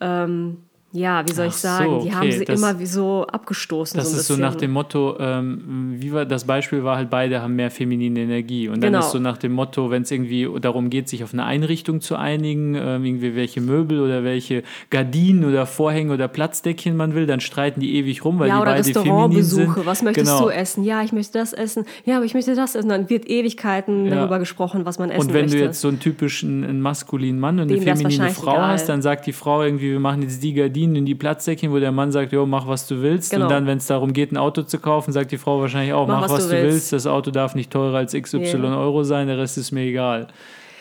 ähm, 0.00 0.58
ja, 0.94 1.26
wie 1.26 1.32
soll 1.32 1.48
ich 1.48 1.54
sagen, 1.54 1.90
so, 1.90 1.96
okay. 1.96 2.04
die 2.04 2.14
haben 2.14 2.32
sie 2.32 2.44
das, 2.44 2.60
immer 2.60 2.78
wie 2.78 2.86
so 2.86 3.26
abgestoßen. 3.26 3.98
Das 3.98 4.12
so 4.12 4.16
ist 4.16 4.26
so 4.28 4.36
nach 4.36 4.54
dem 4.54 4.70
Motto, 4.70 5.16
ähm, 5.18 5.96
wie 5.98 6.12
war 6.12 6.24
das 6.24 6.44
Beispiel 6.44 6.84
war 6.84 6.96
halt, 6.96 7.10
beide 7.10 7.42
haben 7.42 7.56
mehr 7.56 7.72
feminine 7.72 8.20
Energie. 8.20 8.68
Und 8.68 8.82
dann 8.82 8.92
genau. 8.92 9.04
ist 9.04 9.10
so 9.10 9.18
nach 9.18 9.36
dem 9.36 9.52
Motto, 9.52 9.90
wenn 9.90 10.02
es 10.02 10.12
irgendwie 10.12 10.48
darum 10.60 10.90
geht, 10.90 11.08
sich 11.08 11.24
auf 11.24 11.32
eine 11.32 11.44
Einrichtung 11.44 12.00
zu 12.00 12.14
einigen, 12.14 12.76
ähm, 12.76 13.04
irgendwie 13.04 13.34
welche 13.34 13.60
Möbel 13.60 14.00
oder 14.00 14.22
welche 14.22 14.62
Gardinen 14.90 15.44
oder 15.44 15.66
Vorhänge 15.66 16.14
oder 16.14 16.28
Platzdeckchen 16.28 16.96
man 16.96 17.16
will, 17.16 17.26
dann 17.26 17.40
streiten 17.40 17.80
die 17.80 17.96
ewig 17.96 18.24
rum, 18.24 18.38
weil 18.38 18.48
ja, 18.48 18.60
die 18.60 18.64
beide 18.64 19.00
feminin 19.00 19.42
sind. 19.42 19.84
Was 19.84 20.02
möchtest 20.02 20.30
genau. 20.30 20.44
du 20.44 20.50
essen? 20.50 20.84
Ja, 20.84 21.02
ich 21.02 21.12
möchte 21.12 21.36
das 21.36 21.52
essen. 21.52 21.86
Ja, 22.04 22.16
aber 22.16 22.24
ich 22.24 22.34
möchte 22.34 22.54
das 22.54 22.76
essen. 22.76 22.88
Dann 22.88 23.10
wird 23.10 23.28
Ewigkeiten 23.28 24.06
ja. 24.06 24.14
darüber 24.14 24.38
gesprochen, 24.38 24.86
was 24.86 25.00
man 25.00 25.10
essen 25.10 25.18
möchte. 25.18 25.28
Und 25.28 25.34
wenn 25.34 25.44
möchte. 25.46 25.58
du 25.58 25.64
jetzt 25.64 25.80
so 25.80 25.88
einen 25.88 25.98
typischen 25.98 26.62
einen 26.62 26.80
maskulinen 26.80 27.40
Mann 27.40 27.58
und 27.58 27.66
Dem 27.66 27.80
eine 27.80 27.96
feminine 27.96 28.30
Frau 28.30 28.52
egal. 28.52 28.68
hast, 28.68 28.88
dann 28.88 29.02
sagt 29.02 29.26
die 29.26 29.32
Frau 29.32 29.64
irgendwie, 29.64 29.90
wir 29.90 30.00
machen 30.00 30.22
jetzt 30.22 30.40
die 30.42 30.54
Gardinen 30.54 30.83
Gardinen 30.84 30.96
in 30.96 31.06
die 31.06 31.14
Platzdeckchen, 31.14 31.72
wo 31.72 31.78
der 31.78 31.92
Mann 31.92 32.12
sagt, 32.12 32.32
jo, 32.32 32.46
mach 32.46 32.66
was 32.66 32.86
du 32.86 33.02
willst. 33.02 33.30
Genau. 33.30 33.44
Und 33.44 33.50
dann, 33.50 33.66
wenn 33.66 33.78
es 33.78 33.86
darum 33.86 34.12
geht, 34.12 34.32
ein 34.32 34.36
Auto 34.36 34.62
zu 34.62 34.78
kaufen, 34.78 35.12
sagt 35.12 35.32
die 35.32 35.38
Frau 35.38 35.60
wahrscheinlich 35.60 35.92
auch, 35.92 36.06
mach, 36.06 36.20
mach 36.20 36.24
was, 36.24 36.32
was, 36.32 36.48
du 36.48 36.52
willst. 36.52 36.72
willst. 36.72 36.92
Das 36.92 37.06
Auto 37.06 37.30
darf 37.30 37.54
nicht 37.54 37.70
teurer 37.70 37.98
als 37.98 38.12
XY 38.12 38.38
yeah. 38.38 38.78
Euro 38.78 39.02
sein, 39.02 39.26
der 39.26 39.38
Rest 39.38 39.58
ist 39.58 39.72
mir 39.72 39.82
egal. 39.82 40.28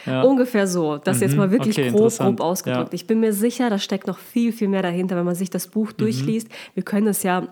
Ja. 0.05 0.21
Ungefähr 0.23 0.67
so. 0.67 0.97
Das 0.97 1.17
mhm. 1.17 1.23
jetzt 1.23 1.37
mal 1.37 1.51
wirklich 1.51 1.77
okay, 1.77 1.91
grob, 1.91 2.11
grob 2.17 2.41
ausgedrückt. 2.41 2.91
Ja. 2.91 2.95
Ich 2.95 3.07
bin 3.07 3.21
mir 3.21 3.31
sicher, 3.31 3.69
da 3.69 3.79
steckt 3.79 4.07
noch 4.07 4.17
viel, 4.17 4.51
viel 4.51 4.67
mehr 4.67 4.81
dahinter, 4.81 5.15
wenn 5.15 5.25
man 5.25 5.35
sich 5.35 5.49
das 5.49 5.67
Buch 5.67 5.91
mhm. 5.93 5.97
durchliest. 5.97 6.49
Wir 6.73 6.83
können 6.83 7.07
es 7.07 7.23
ja 7.23 7.47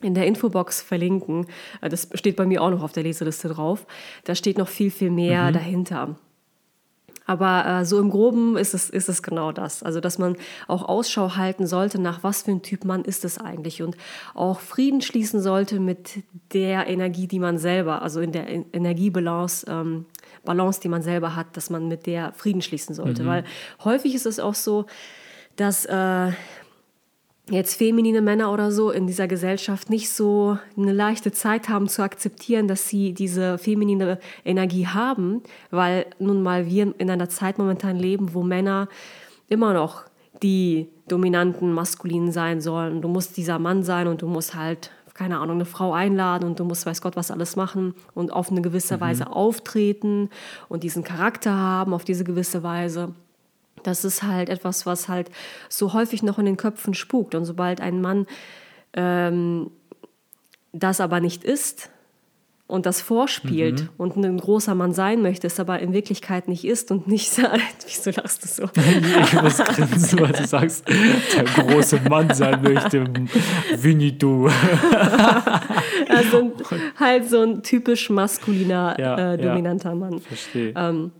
in 0.00 0.14
der 0.14 0.26
Infobox 0.26 0.80
verlinken. 0.80 1.46
Das 1.82 2.08
steht 2.14 2.36
bei 2.36 2.46
mir 2.46 2.62
auch 2.62 2.70
noch 2.70 2.82
auf 2.82 2.92
der 2.92 3.02
Leseliste 3.02 3.48
drauf. 3.48 3.86
Da 4.24 4.34
steht 4.34 4.56
noch 4.56 4.68
viel, 4.68 4.90
viel 4.90 5.10
mehr 5.10 5.48
mhm. 5.48 5.54
dahinter. 5.54 6.16
Aber 7.30 7.64
äh, 7.64 7.84
so 7.84 8.00
im 8.00 8.10
Groben 8.10 8.56
ist 8.56 8.74
es, 8.74 8.90
ist 8.90 9.08
es 9.08 9.22
genau 9.22 9.52
das. 9.52 9.84
Also, 9.84 10.00
dass 10.00 10.18
man 10.18 10.34
auch 10.66 10.82
Ausschau 10.88 11.36
halten 11.36 11.64
sollte, 11.64 12.00
nach 12.00 12.24
was 12.24 12.42
für 12.42 12.50
ein 12.50 12.62
Typ 12.62 12.84
Mann 12.84 13.04
ist 13.04 13.24
es 13.24 13.38
eigentlich 13.38 13.84
und 13.84 13.96
auch 14.34 14.58
Frieden 14.58 15.00
schließen 15.00 15.40
sollte 15.40 15.78
mit 15.78 16.24
der 16.52 16.88
Energie, 16.88 17.28
die 17.28 17.38
man 17.38 17.56
selber, 17.56 18.02
also 18.02 18.20
in 18.20 18.32
der 18.32 18.48
Energiebalance, 18.48 19.64
ähm, 19.70 20.06
Balance, 20.44 20.80
die 20.80 20.88
man 20.88 21.02
selber 21.02 21.36
hat, 21.36 21.56
dass 21.56 21.70
man 21.70 21.86
mit 21.86 22.06
der 22.06 22.32
Frieden 22.32 22.62
schließen 22.62 22.96
sollte. 22.96 23.22
Mhm. 23.22 23.26
Weil 23.28 23.44
häufig 23.84 24.16
ist 24.16 24.26
es 24.26 24.40
auch 24.40 24.56
so, 24.56 24.86
dass 25.54 25.84
äh, 25.84 26.32
jetzt 27.50 27.76
feminine 27.76 28.20
Männer 28.20 28.52
oder 28.52 28.70
so 28.70 28.90
in 28.90 29.06
dieser 29.06 29.28
Gesellschaft 29.28 29.90
nicht 29.90 30.10
so 30.10 30.58
eine 30.76 30.92
leichte 30.92 31.32
Zeit 31.32 31.68
haben 31.68 31.88
zu 31.88 32.02
akzeptieren, 32.02 32.68
dass 32.68 32.88
sie 32.88 33.12
diese 33.12 33.58
feminine 33.58 34.18
Energie 34.44 34.86
haben, 34.86 35.42
weil 35.70 36.06
nun 36.18 36.42
mal 36.42 36.66
wir 36.66 36.94
in 36.98 37.10
einer 37.10 37.28
Zeit 37.28 37.58
momentan 37.58 37.96
leben, 37.96 38.34
wo 38.34 38.42
Männer 38.42 38.88
immer 39.48 39.74
noch 39.74 40.04
die 40.42 40.88
dominanten 41.08 41.72
Maskulinen 41.72 42.32
sein 42.32 42.60
sollen. 42.60 43.02
Du 43.02 43.08
musst 43.08 43.36
dieser 43.36 43.58
Mann 43.58 43.82
sein 43.82 44.06
und 44.06 44.22
du 44.22 44.28
musst 44.28 44.54
halt 44.54 44.90
keine 45.12 45.38
Ahnung, 45.38 45.56
eine 45.56 45.66
Frau 45.66 45.92
einladen 45.92 46.48
und 46.48 46.58
du 46.58 46.64
musst 46.64 46.86
weiß 46.86 47.02
Gott 47.02 47.14
was 47.14 47.30
alles 47.30 47.54
machen 47.54 47.94
und 48.14 48.32
auf 48.32 48.50
eine 48.50 48.62
gewisse 48.62 48.96
mhm. 48.96 49.00
Weise 49.02 49.30
auftreten 49.30 50.30
und 50.70 50.82
diesen 50.82 51.04
Charakter 51.04 51.54
haben 51.54 51.92
auf 51.92 52.04
diese 52.04 52.24
gewisse 52.24 52.62
Weise. 52.62 53.12
Das 53.82 54.04
ist 54.04 54.22
halt 54.22 54.48
etwas, 54.48 54.86
was 54.86 55.08
halt 55.08 55.30
so 55.68 55.92
häufig 55.92 56.22
noch 56.22 56.38
in 56.38 56.44
den 56.44 56.56
Köpfen 56.56 56.94
spukt. 56.94 57.34
Und 57.34 57.44
sobald 57.44 57.80
ein 57.80 58.00
Mann 58.00 58.26
ähm, 58.94 59.70
das 60.72 61.00
aber 61.00 61.20
nicht 61.20 61.44
ist 61.44 61.90
und 62.66 62.86
das 62.86 63.00
vorspielt 63.00 63.82
mhm. 63.82 63.88
und 63.96 64.16
ein 64.16 64.38
großer 64.38 64.76
Mann 64.76 64.92
sein 64.92 65.22
möchte, 65.22 65.48
es 65.48 65.58
aber 65.58 65.80
in 65.80 65.92
Wirklichkeit 65.92 66.46
nicht 66.46 66.64
ist 66.64 66.92
und 66.92 67.08
nicht 67.08 67.30
sagt, 67.32 67.84
wieso 67.84 68.10
lachst 68.10 68.44
du 68.44 68.48
so? 68.48 68.70
ich 69.24 69.42
muss 69.42 69.58
grinsen, 69.58 70.20
weil 70.20 70.32
du 70.32 70.46
sagst, 70.46 70.88
der 70.88 71.44
große 71.44 72.00
Mann 72.08 72.32
sein 72.32 72.62
möchte, 72.62 73.04
Winnetou. 73.76 74.48
also 76.08 76.52
halt 77.00 77.28
so 77.28 77.42
ein 77.42 77.62
typisch 77.62 78.08
maskuliner, 78.08 78.96
ja, 78.98 79.32
äh, 79.32 79.38
dominanter 79.38 79.90
ja, 79.90 79.94
Mann. 79.96 80.20
Verstehe. 80.20 80.72
Ähm, 80.76 81.10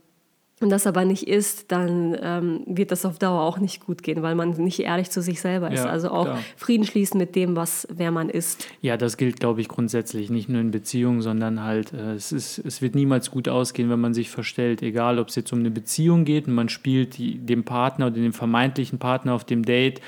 und 0.61 0.69
das 0.69 0.87
aber 0.87 1.07
nicht 1.07 1.26
ist, 1.26 1.73
dann 1.73 2.14
ähm, 2.21 2.61
wird 2.67 2.90
das 2.90 3.07
auf 3.07 3.19
Dauer 3.19 3.40
auch 3.40 3.59
nicht 3.59 3.85
gut 3.87 4.02
gehen, 4.02 4.23
weil 4.23 4.35
man 4.35 4.50
nicht 4.50 4.81
ehrlich 4.81 5.11
zu 5.11 5.23
sich 5.23 5.40
selber 5.40 5.71
ist. 5.71 5.85
Ja, 5.85 5.90
also 5.90 6.11
auch 6.11 6.25
klar. 6.25 6.38
Frieden 6.57 6.85
schließen 6.85 7.17
mit 7.19 7.35
dem, 7.35 7.57
was 7.57 7.88
wer 7.90 8.11
man 8.11 8.29
ist. 8.29 8.69
Ja, 8.83 8.99
das 8.99 9.17
gilt, 9.17 9.40
glaube 9.40 9.62
ich, 9.62 9.69
grundsätzlich 9.69 10.29
nicht 10.29 10.50
nur 10.50 10.61
in 10.61 10.71
Beziehungen, 10.71 11.23
sondern 11.23 11.64
halt, 11.64 11.95
äh, 11.95 12.12
es, 12.12 12.31
ist, 12.31 12.59
es 12.59 12.83
wird 12.83 12.95
niemals 12.95 13.31
gut 13.31 13.49
ausgehen, 13.49 13.88
wenn 13.88 14.00
man 14.00 14.12
sich 14.12 14.29
verstellt. 14.29 14.83
Egal, 14.83 15.19
ob 15.19 15.29
es 15.29 15.37
jetzt 15.37 15.50
um 15.52 15.61
eine 15.61 15.71
Beziehung 15.71 16.26
geht 16.26 16.47
und 16.47 16.55
man 16.55 16.69
spielt 16.69 17.17
die, 17.17 17.38
dem 17.38 17.64
Partner 17.64 18.09
oder 18.09 18.17
dem 18.17 18.35
vermeintlichen 18.35 18.99
Partner 18.99 19.33
auf 19.33 19.45
dem 19.45 19.64
Date, 19.64 20.02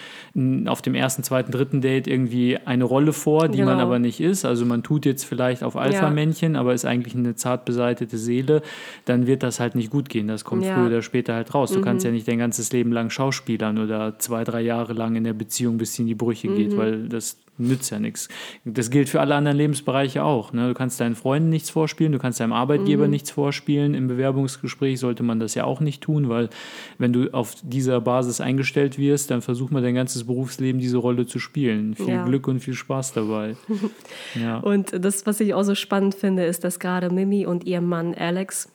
auf 0.66 0.82
dem 0.82 0.94
ersten, 0.94 1.22
zweiten, 1.22 1.50
dritten 1.50 1.80
Date 1.80 2.06
irgendwie 2.06 2.58
eine 2.58 2.84
Rolle 2.84 3.14
vor, 3.14 3.48
die 3.48 3.58
genau. 3.58 3.70
man 3.70 3.80
aber 3.80 3.98
nicht 3.98 4.20
ist. 4.20 4.44
Also 4.44 4.66
man 4.66 4.82
tut 4.82 5.06
jetzt 5.06 5.24
vielleicht 5.24 5.62
auf 5.62 5.76
Alpha-Männchen, 5.76 6.54
ja. 6.54 6.60
aber 6.60 6.74
ist 6.74 6.84
eigentlich 6.84 7.14
eine 7.14 7.36
zart 7.36 7.64
beseitete 7.64 8.18
Seele, 8.18 8.60
dann 9.06 9.26
wird 9.26 9.42
das 9.42 9.58
halt 9.58 9.76
nicht 9.76 9.90
gut 9.90 10.10
gehen. 10.10 10.28
Das 10.28 10.41
das 10.42 10.48
kommt 10.48 10.64
ja. 10.64 10.74
früher 10.74 10.86
oder 10.86 11.02
später 11.02 11.34
halt 11.34 11.54
raus. 11.54 11.70
Du 11.70 11.78
mhm. 11.78 11.84
kannst 11.84 12.04
ja 12.04 12.10
nicht 12.10 12.26
dein 12.26 12.38
ganzes 12.38 12.72
Leben 12.72 12.90
lang 12.90 13.10
Schauspielern 13.10 13.78
oder 13.78 14.18
zwei, 14.18 14.42
drei 14.42 14.60
Jahre 14.60 14.92
lang 14.92 15.14
in 15.14 15.22
der 15.22 15.34
Beziehung, 15.34 15.78
bis 15.78 15.94
sie 15.94 16.02
in 16.02 16.08
die 16.08 16.16
Brüche 16.16 16.50
mhm. 16.50 16.56
geht, 16.56 16.76
weil 16.76 17.08
das 17.08 17.38
nützt 17.58 17.90
ja 17.90 18.00
nichts. 18.00 18.28
Das 18.64 18.90
gilt 18.90 19.08
für 19.08 19.20
alle 19.20 19.36
anderen 19.36 19.56
Lebensbereiche 19.56 20.24
auch. 20.24 20.52
Ne? 20.52 20.66
Du 20.66 20.74
kannst 20.74 20.98
deinen 20.98 21.14
Freunden 21.14 21.48
nichts 21.48 21.70
vorspielen, 21.70 22.10
du 22.10 22.18
kannst 22.18 22.40
deinem 22.40 22.54
Arbeitgeber 22.54 23.04
mhm. 23.04 23.10
nichts 23.10 23.30
vorspielen. 23.30 23.94
Im 23.94 24.08
Bewerbungsgespräch 24.08 24.98
sollte 24.98 25.22
man 25.22 25.38
das 25.38 25.54
ja 25.54 25.62
auch 25.62 25.78
nicht 25.78 26.02
tun, 26.02 26.28
weil 26.28 26.48
wenn 26.98 27.12
du 27.12 27.32
auf 27.32 27.54
dieser 27.62 28.00
Basis 28.00 28.40
eingestellt 28.40 28.98
wirst, 28.98 29.30
dann 29.30 29.42
versuch 29.42 29.70
mal 29.70 29.82
dein 29.82 29.94
ganzes 29.94 30.24
Berufsleben 30.24 30.80
diese 30.80 30.96
Rolle 30.96 31.26
zu 31.26 31.38
spielen. 31.38 31.94
Viel 31.94 32.08
ja. 32.08 32.24
Glück 32.24 32.48
und 32.48 32.58
viel 32.58 32.74
Spaß 32.74 33.12
dabei. 33.12 33.54
ja. 34.34 34.58
Und 34.58 35.04
das, 35.04 35.24
was 35.24 35.38
ich 35.38 35.54
auch 35.54 35.62
so 35.62 35.76
spannend 35.76 36.16
finde, 36.16 36.44
ist, 36.46 36.64
dass 36.64 36.80
gerade 36.80 37.10
Mimi 37.10 37.46
und 37.46 37.64
ihr 37.64 37.80
Mann 37.80 38.12
Alex 38.12 38.68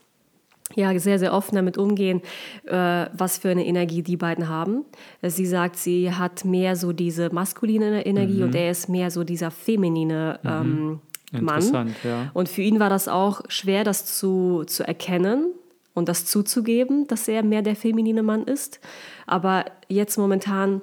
ja 0.76 0.98
sehr, 1.00 1.20
sehr 1.20 1.34
offen 1.34 1.56
damit 1.56 1.78
umgehen, 1.78 2.22
äh, 2.66 3.06
was 3.14 3.38
für 3.38 3.50
eine 3.50 3.66
Energie 3.66 4.04
die 4.04 4.18
beiden 4.18 4.50
haben. 4.50 4.86
Sie 5.22 5.46
sagt, 5.46 5.78
sie 5.78 6.12
hat 6.12 6.46
mehr 6.46 6.76
so 6.76 6.94
diese 6.94 7.34
maskuline 7.34 8.06
Energie 8.06 8.38
mhm. 8.38 8.44
und 8.44 8.56
er 8.56 8.72
ist 8.72 8.90
mehr 8.90 9.12
so 9.12 9.24
dieser 9.24 9.52
feminine 9.52 10.40
mhm. 10.44 11.00
ähm, 11.34 11.44
Mann. 11.44 11.96
Ja. 12.04 12.32
Und 12.34 12.50
für 12.50 12.62
ihn 12.62 12.80
war 12.80 12.90
das 12.90 13.08
auch 13.08 13.42
schwer, 13.50 13.84
das 13.84 14.06
zu, 14.06 14.64
zu 14.66 14.88
erkennen 14.88 15.54
und 15.94 16.10
das 16.10 16.26
zuzugeben, 16.26 17.08
dass 17.08 17.28
er 17.28 17.44
mehr 17.44 17.62
der 17.62 17.76
feminine 17.76 18.24
Mann 18.24 18.44
ist. 18.44 18.80
Aber 19.26 19.66
jetzt 19.88 20.18
momentan 20.18 20.82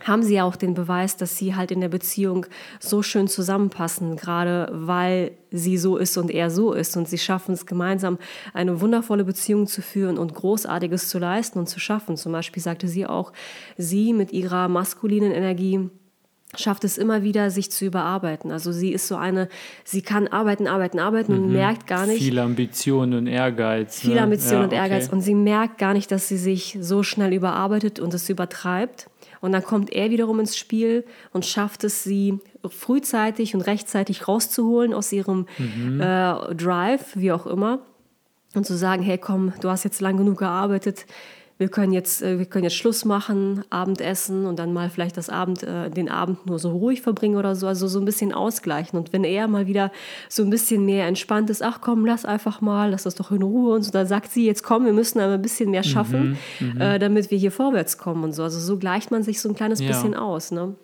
haben 0.00 0.22
sie 0.22 0.34
ja 0.34 0.44
auch 0.44 0.56
den 0.56 0.74
Beweis, 0.74 1.16
dass 1.16 1.36
sie 1.36 1.54
halt 1.54 1.70
in 1.70 1.80
der 1.80 1.88
Beziehung 1.88 2.46
so 2.80 3.02
schön 3.02 3.28
zusammenpassen, 3.28 4.16
gerade 4.16 4.68
weil 4.72 5.32
sie 5.50 5.76
so 5.76 5.96
ist 5.96 6.16
und 6.16 6.30
er 6.30 6.50
so 6.50 6.72
ist. 6.72 6.96
Und 6.96 7.08
sie 7.08 7.18
schaffen 7.18 7.52
es 7.52 7.66
gemeinsam, 7.66 8.18
eine 8.54 8.80
wundervolle 8.80 9.24
Beziehung 9.24 9.66
zu 9.66 9.82
führen 9.82 10.18
und 10.18 10.34
Großartiges 10.34 11.08
zu 11.08 11.18
leisten 11.18 11.58
und 11.58 11.68
zu 11.68 11.78
schaffen. 11.78 12.16
Zum 12.16 12.32
Beispiel 12.32 12.62
sagte 12.62 12.88
sie 12.88 13.06
auch, 13.06 13.32
sie 13.76 14.12
mit 14.12 14.32
ihrer 14.32 14.68
maskulinen 14.68 15.30
Energie 15.30 15.90
schafft 16.54 16.84
es 16.84 16.98
immer 16.98 17.22
wieder, 17.22 17.50
sich 17.50 17.70
zu 17.70 17.86
überarbeiten. 17.86 18.50
Also 18.50 18.72
sie 18.72 18.92
ist 18.92 19.08
so 19.08 19.16
eine, 19.16 19.48
sie 19.84 20.02
kann 20.02 20.28
arbeiten, 20.28 20.66
arbeiten, 20.66 20.98
arbeiten 20.98 21.34
mhm. 21.34 21.44
und 21.44 21.52
merkt 21.52 21.86
gar 21.86 22.06
nicht. 22.06 22.22
Viel 22.22 22.38
Ambition 22.38 23.14
und 23.14 23.26
Ehrgeiz. 23.26 24.00
Viel 24.00 24.14
ne? 24.14 24.22
Ambition 24.22 24.58
ja, 24.58 24.64
und 24.64 24.72
Ehrgeiz. 24.72 25.06
Okay. 25.06 25.14
Und 25.14 25.20
sie 25.22 25.34
merkt 25.34 25.78
gar 25.78 25.94
nicht, 25.94 26.10
dass 26.10 26.28
sie 26.28 26.36
sich 26.36 26.76
so 26.80 27.02
schnell 27.02 27.32
überarbeitet 27.32 28.00
und 28.00 28.12
es 28.12 28.28
übertreibt. 28.28 29.08
Und 29.42 29.50
dann 29.52 29.64
kommt 29.64 29.92
er 29.92 30.10
wiederum 30.10 30.38
ins 30.40 30.56
Spiel 30.56 31.04
und 31.32 31.44
schafft 31.44 31.82
es, 31.82 32.04
sie 32.04 32.38
frühzeitig 32.66 33.54
und 33.56 33.62
rechtzeitig 33.62 34.28
rauszuholen 34.28 34.94
aus 34.94 35.12
ihrem 35.12 35.46
mhm. 35.58 36.00
äh, 36.00 36.54
Drive, 36.54 37.16
wie 37.16 37.32
auch 37.32 37.46
immer. 37.46 37.80
Und 38.54 38.64
zu 38.64 38.76
sagen, 38.76 39.02
hey 39.02 39.18
komm, 39.18 39.52
du 39.60 39.68
hast 39.68 39.82
jetzt 39.82 40.00
lang 40.00 40.16
genug 40.16 40.38
gearbeitet, 40.38 41.06
wir 41.58 41.68
können 41.68 41.92
jetzt, 41.92 42.22
äh, 42.22 42.38
wir 42.38 42.46
können 42.46 42.64
jetzt 42.64 42.76
Schluss 42.76 43.04
machen, 43.04 43.64
Abendessen 43.70 44.46
und 44.46 44.58
dann 44.58 44.72
mal 44.72 44.90
vielleicht 44.90 45.16
das 45.16 45.28
Abend, 45.28 45.62
äh, 45.62 45.90
den 45.90 46.08
Abend 46.08 46.46
nur 46.46 46.58
so 46.58 46.70
ruhig 46.70 47.02
verbringen 47.02 47.36
oder 47.36 47.54
so, 47.54 47.66
also 47.66 47.86
so 47.88 47.98
ein 47.98 48.04
bisschen 48.04 48.32
ausgleichen. 48.32 48.98
Und 48.98 49.12
wenn 49.12 49.24
er 49.24 49.48
mal 49.48 49.66
wieder 49.66 49.92
so 50.28 50.42
ein 50.42 50.50
bisschen 50.50 50.84
mehr 50.84 51.06
entspannt 51.06 51.50
ist, 51.50 51.62
ach 51.62 51.80
komm, 51.80 52.04
lass 52.04 52.24
einfach 52.24 52.60
mal, 52.60 52.90
lass 52.90 53.04
das 53.04 53.14
doch 53.14 53.30
in 53.30 53.42
Ruhe 53.42 53.74
und 53.74 53.82
so, 53.82 53.90
dann 53.90 54.06
sagt 54.06 54.32
sie, 54.32 54.46
jetzt 54.46 54.62
komm, 54.62 54.84
wir 54.84 54.92
müssen 54.92 55.20
aber 55.20 55.34
ein 55.34 55.42
bisschen 55.42 55.70
mehr 55.70 55.82
schaffen, 55.82 56.36
mhm, 56.60 56.74
mhm. 56.74 56.80
äh, 56.80 56.98
damit 56.98 57.30
wir 57.30 57.38
hier 57.38 57.52
vorwärts 57.52 57.98
kommen 57.98 58.24
und 58.24 58.32
so. 58.32 58.42
Also 58.42 58.58
so 58.58 58.76
gleicht 58.78 59.10
man 59.10 59.22
sich 59.22 59.40
so 59.40 59.48
ein 59.48 59.54
kleines 59.54 59.80
ja. 59.80 59.88
bisschen 59.88 60.14
aus. 60.14 60.50
Ne? 60.50 60.74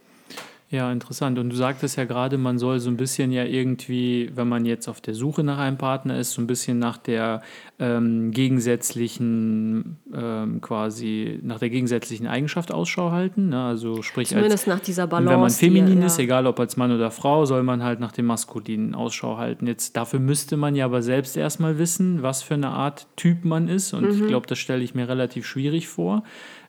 Ja, 0.71 0.93
interessant. 0.93 1.39
Und 1.39 1.49
du 1.49 1.57
sagtest 1.57 1.97
ja 1.97 2.05
gerade, 2.05 2.37
man 2.37 2.59
soll 2.59 2.79
so 2.79 2.91
ein 2.91 2.99
bisschen 2.99 3.33
ja 3.33 3.45
irgendwie, 3.45 4.31
wenn 4.35 4.49
man 4.49 4.67
jetzt 4.67 4.87
auf 4.87 5.01
der 5.01 5.15
Suche 5.15 5.43
nach 5.43 5.57
einem 5.57 5.79
Partner 5.79 6.19
ist, 6.19 6.33
so 6.33 6.43
ein 6.43 6.47
bisschen 6.47 6.79
nach 6.79 6.99
der 6.99 7.41
ähm, 7.79 8.33
gegensätzlichen, 8.33 9.97
ähm, 10.13 10.61
quasi 10.61 11.41
nach 11.43 11.59
der 11.59 11.71
gegensätzlichen 11.71 12.27
Eigenschaft 12.27 12.71
Ausschau 12.71 13.13
halten. 13.13 13.49
Ne? 13.49 13.65
Also 13.65 14.03
sprich, 14.03 14.29
Zumindest 14.29 14.69
als, 14.69 14.77
nach 14.77 14.85
dieser 14.85 15.07
Balance. 15.07 15.33
Wenn 15.33 15.41
man 15.41 15.51
feminin 15.51 16.01
die, 16.01 16.07
ist, 16.07 16.19
ja. 16.19 16.25
egal 16.25 16.47
ob 16.47 16.61
als 16.61 16.77
Mann 16.77 16.93
oder 16.93 17.11
Frau, 17.11 17.47
soll 17.47 17.63
man 17.63 17.83
halt 17.83 17.99
nach 17.99 18.13
dem 18.13 18.27
maskulinen 18.27 18.95
Ausschau 18.95 19.39
halten. 19.39 19.67
Jetzt 19.67 19.97
dafür 19.97 20.21
müsste 20.21 20.59
man 20.59 20.77
ja 20.77 20.85
aber 20.85 21.01
selbst 21.01 21.39
erstmal 21.39 21.79
wissen, 21.79 22.23
was 22.23 22.43
für 22.43 22.55
eine 22.55 22.69
Art 22.69 23.07
Typ 23.17 23.47
man 23.47 23.69
ist. 23.69 23.95
Und 23.95 24.03
mhm. 24.03 24.11
ich 24.11 24.27
glaube, 24.27 24.47
das 24.47 24.59
stelle 24.59 24.85
ich 24.85 24.95
mir 24.95 25.09
relativ 25.09 25.47
schwierig 25.47 25.89
vor 25.89 26.25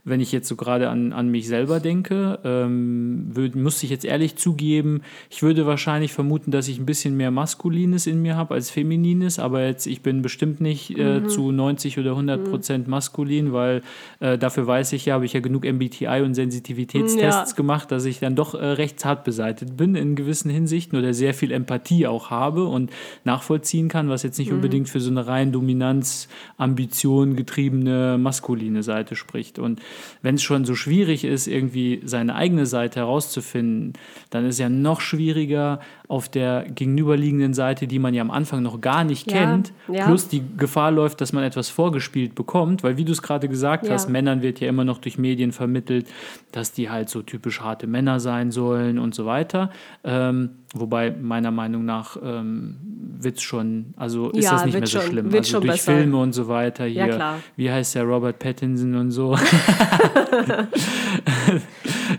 wenn 0.09 0.19
ich 0.19 0.31
jetzt 0.31 0.47
so 0.47 0.55
gerade 0.55 0.89
an, 0.89 1.13
an 1.13 1.29
mich 1.29 1.47
selber 1.47 1.79
denke, 1.79 2.39
ähm, 2.43 3.27
würd, 3.31 3.55
muss 3.55 3.81
ich 3.83 3.89
jetzt 3.89 4.05
ehrlich 4.05 4.35
zugeben, 4.35 5.01
ich 5.29 5.41
würde 5.41 5.65
wahrscheinlich 5.65 6.13
vermuten, 6.13 6.51
dass 6.51 6.67
ich 6.67 6.79
ein 6.79 6.85
bisschen 6.85 7.15
mehr 7.15 7.31
Maskulines 7.31 8.07
in 8.07 8.21
mir 8.21 8.35
habe 8.35 8.55
als 8.55 8.69
Feminines, 8.69 9.39
aber 9.39 9.65
jetzt, 9.65 9.87
ich 9.87 10.01
bin 10.01 10.21
bestimmt 10.21 10.61
nicht 10.61 10.97
äh, 10.97 11.19
mhm. 11.19 11.29
zu 11.29 11.51
90 11.51 11.99
oder 11.99 12.11
100 12.11 12.43
Prozent 12.49 12.87
mhm. 12.87 12.91
maskulin, 12.91 13.53
weil 13.53 13.81
äh, 14.19 14.37
dafür 14.37 14.67
weiß 14.67 14.93
ich 14.93 15.05
ja, 15.05 15.15
habe 15.15 15.25
ich 15.25 15.33
ja 15.33 15.39
genug 15.39 15.65
MBTI 15.65 16.21
und 16.23 16.33
Sensitivitätstests 16.33 17.51
ja. 17.51 17.55
gemacht, 17.55 17.91
dass 17.91 18.05
ich 18.05 18.19
dann 18.19 18.35
doch 18.35 18.53
äh, 18.55 18.65
recht 18.65 18.99
zart 18.99 19.23
beseitigt 19.23 19.77
bin 19.77 19.95
in 19.95 20.15
gewissen 20.15 20.49
Hinsichten 20.49 20.97
oder 20.97 21.13
sehr 21.13 21.33
viel 21.33 21.51
Empathie 21.51 22.07
auch 22.07 22.29
habe 22.29 22.65
und 22.65 22.91
nachvollziehen 23.23 23.87
kann, 23.87 24.09
was 24.09 24.23
jetzt 24.23 24.39
nicht 24.39 24.49
mhm. 24.49 24.55
unbedingt 24.55 24.89
für 24.89 24.99
so 24.99 25.09
eine 25.09 25.27
rein 25.27 25.51
Dominanz, 25.51 26.27
Ambition 26.57 27.35
getriebene 27.35 28.17
maskuline 28.17 28.83
Seite 28.83 29.15
spricht. 29.15 29.59
Und 29.59 29.81
wenn 30.21 30.35
es 30.35 30.43
schon 30.43 30.65
so 30.65 30.75
schwierig 30.75 31.23
ist, 31.23 31.47
irgendwie 31.47 32.01
seine 32.03 32.35
eigene 32.35 32.65
Seite 32.65 32.99
herauszufinden, 32.99 33.93
dann 34.29 34.45
ist 34.45 34.59
ja 34.59 34.69
noch 34.69 35.01
schwieriger 35.01 35.79
auf 36.09 36.27
der 36.27 36.65
gegenüberliegenden 36.67 37.53
Seite, 37.53 37.85
die 37.85 37.99
man 37.99 38.15
ja 38.15 38.23
am 38.23 38.31
Anfang 38.31 38.63
noch 38.63 38.81
gar 38.81 39.03
nicht 39.03 39.31
ja, 39.31 39.37
kennt, 39.37 39.73
ja. 39.87 40.07
plus 40.07 40.27
die 40.27 40.41
Gefahr 40.57 40.89
läuft, 40.89 41.21
dass 41.21 41.33
man 41.33 41.43
etwas 41.43 41.69
vorgespielt 41.69 42.33
bekommt, 42.33 42.81
weil 42.81 42.97
wie 42.97 43.05
du 43.05 43.11
es 43.11 43.21
gerade 43.21 43.47
gesagt 43.47 43.85
ja. 43.85 43.93
hast, 43.93 44.09
Männern 44.09 44.41
wird 44.41 44.59
ja 44.59 44.67
immer 44.67 44.83
noch 44.83 44.97
durch 44.97 45.19
Medien 45.19 45.51
vermittelt, 45.51 46.07
dass 46.51 46.71
die 46.71 46.89
halt 46.89 47.09
so 47.09 47.21
typisch 47.21 47.61
harte 47.61 47.85
Männer 47.85 48.19
sein 48.19 48.49
sollen 48.49 48.97
und 48.97 49.13
so 49.13 49.27
weiter. 49.27 49.69
Ähm, 50.03 50.49
wobei 50.73 51.11
meiner 51.11 51.51
Meinung 51.51 51.85
nach 51.85 52.17
ähm, 52.23 52.77
wird 53.19 53.37
es 53.37 53.43
schon, 53.43 53.93
also 53.95 54.31
ist 54.31 54.51
das 54.51 54.65
nicht 54.65 54.79
mehr 54.79 54.87
so 54.87 54.99
schon, 55.01 55.11
schlimm. 55.11 55.31
also 55.31 55.59
durch 55.59 55.73
besser. 55.73 55.95
Filme 55.95 56.17
und 56.17 56.33
so 56.33 56.47
weiter 56.47 56.85
hier. 56.85 57.35
Wie 57.55 57.69
heißt 57.69 57.93
der 57.93 58.05
Robert 58.05 58.39
Pattinson 58.39 58.95
und 58.95 59.11
so? 59.11 59.37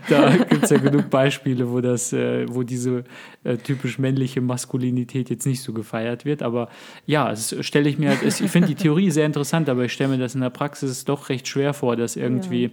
da 0.09 0.35
gibt 0.37 0.63
es 0.63 0.69
ja 0.69 0.77
genug 0.77 1.09
Beispiele, 1.09 1.69
wo 1.69 1.81
das, 1.81 2.13
äh, 2.13 2.45
wo 2.49 2.63
diese 2.63 3.03
äh, 3.43 3.57
typisch 3.57 3.99
männliche 3.99 4.41
Maskulinität 4.41 5.29
jetzt 5.29 5.45
nicht 5.45 5.61
so 5.61 5.73
gefeiert 5.73 6.25
wird. 6.25 6.41
Aber 6.43 6.69
ja, 7.05 7.29
das 7.29 7.55
stelle 7.61 7.89
ich 7.89 7.97
mir 7.97 8.09
halt, 8.09 8.23
ich 8.23 8.51
finde 8.51 8.67
die 8.67 8.75
Theorie 8.75 9.11
sehr 9.11 9.25
interessant, 9.25 9.69
aber 9.69 9.85
ich 9.85 9.93
stelle 9.93 10.11
mir 10.11 10.17
das 10.17 10.35
in 10.35 10.41
der 10.41 10.49
Praxis 10.49 11.05
doch 11.05 11.29
recht 11.29 11.47
schwer 11.47 11.73
vor, 11.73 11.95
das 11.95 12.15
irgendwie 12.15 12.63
ja. 12.63 12.69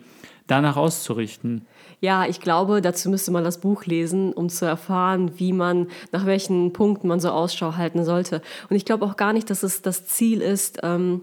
danach 0.46 0.76
auszurichten. 0.76 1.66
Ja, 2.00 2.26
ich 2.26 2.40
glaube, 2.40 2.80
dazu 2.80 3.10
müsste 3.10 3.32
man 3.32 3.42
das 3.42 3.60
Buch 3.60 3.84
lesen, 3.84 4.32
um 4.32 4.48
zu 4.48 4.64
erfahren, 4.64 5.32
wie 5.38 5.52
man, 5.52 5.88
nach 6.12 6.26
welchen 6.26 6.72
Punkten 6.72 7.08
man 7.08 7.18
so 7.18 7.30
Ausschau 7.30 7.76
halten 7.76 8.04
sollte. 8.04 8.40
Und 8.70 8.76
ich 8.76 8.84
glaube 8.84 9.04
auch 9.04 9.16
gar 9.16 9.32
nicht, 9.32 9.50
dass 9.50 9.64
es 9.64 9.82
das 9.82 10.06
Ziel 10.06 10.40
ist, 10.40 10.78
ähm, 10.84 11.22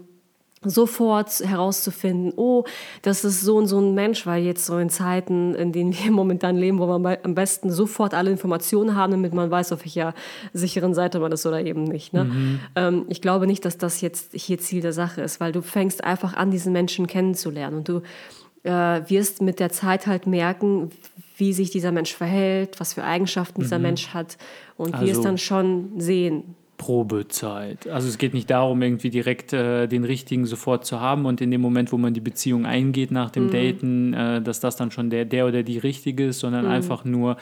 sofort 0.62 1.30
herauszufinden, 1.40 2.32
oh, 2.36 2.64
das 3.02 3.24
ist 3.24 3.42
so 3.42 3.56
und 3.56 3.66
so 3.66 3.78
ein 3.78 3.94
Mensch, 3.94 4.26
weil 4.26 4.42
jetzt 4.42 4.66
so 4.66 4.78
in 4.78 4.90
Zeiten, 4.90 5.54
in 5.54 5.72
denen 5.72 5.92
wir 5.92 6.10
momentan 6.10 6.56
leben, 6.56 6.78
wo 6.78 6.86
man 6.98 7.18
am 7.22 7.34
besten 7.34 7.70
sofort 7.70 8.14
alle 8.14 8.30
Informationen 8.30 8.96
haben, 8.96 9.12
damit 9.12 9.34
man 9.34 9.50
weiß, 9.50 9.72
auf 9.72 9.84
welcher 9.84 10.14
sicheren 10.52 10.94
Seite 10.94 11.20
man 11.20 11.32
ist 11.32 11.46
oder 11.46 11.64
eben 11.64 11.84
nicht. 11.84 12.12
Ne? 12.12 12.24
Mhm. 12.24 12.60
Ähm, 12.74 13.04
ich 13.08 13.20
glaube 13.20 13.46
nicht, 13.46 13.64
dass 13.64 13.78
das 13.78 14.00
jetzt 14.00 14.34
hier 14.34 14.58
Ziel 14.58 14.80
der 14.80 14.92
Sache 14.92 15.22
ist, 15.22 15.40
weil 15.40 15.52
du 15.52 15.62
fängst 15.62 16.04
einfach 16.04 16.34
an, 16.34 16.50
diesen 16.50 16.72
Menschen 16.72 17.06
kennenzulernen 17.06 17.78
und 17.78 17.88
du 17.88 18.02
äh, 18.62 18.70
wirst 19.08 19.42
mit 19.42 19.60
der 19.60 19.70
Zeit 19.70 20.06
halt 20.06 20.26
merken, 20.26 20.90
wie 21.36 21.52
sich 21.52 21.70
dieser 21.70 21.92
Mensch 21.92 22.14
verhält, 22.14 22.80
was 22.80 22.94
für 22.94 23.04
Eigenschaften 23.04 23.60
dieser 23.60 23.78
mhm. 23.78 23.82
Mensch 23.82 24.08
hat 24.08 24.38
und 24.76 24.94
also, 24.94 25.06
wirst 25.06 25.24
dann 25.24 25.38
schon 25.38 26.00
sehen, 26.00 26.56
Probezeit. 26.76 27.88
Also 27.88 28.08
es 28.08 28.18
geht 28.18 28.34
nicht 28.34 28.50
darum, 28.50 28.82
irgendwie 28.82 29.10
direkt 29.10 29.52
äh, 29.52 29.86
den 29.86 30.04
richtigen 30.04 30.46
sofort 30.46 30.84
zu 30.84 31.00
haben 31.00 31.24
und 31.24 31.40
in 31.40 31.50
dem 31.50 31.60
Moment, 31.60 31.92
wo 31.92 31.98
man 31.98 32.14
die 32.14 32.20
Beziehung 32.20 32.66
eingeht 32.66 33.10
nach 33.10 33.30
dem 33.30 33.46
mhm. 33.46 33.50
Daten, 33.50 34.14
äh, 34.14 34.42
dass 34.42 34.60
das 34.60 34.76
dann 34.76 34.90
schon 34.90 35.10
der, 35.10 35.24
der 35.24 35.46
oder 35.46 35.62
die 35.62 35.78
richtige 35.78 36.26
ist, 36.26 36.40
sondern 36.40 36.64
mhm. 36.64 36.70
einfach 36.70 37.04
nur 37.04 37.36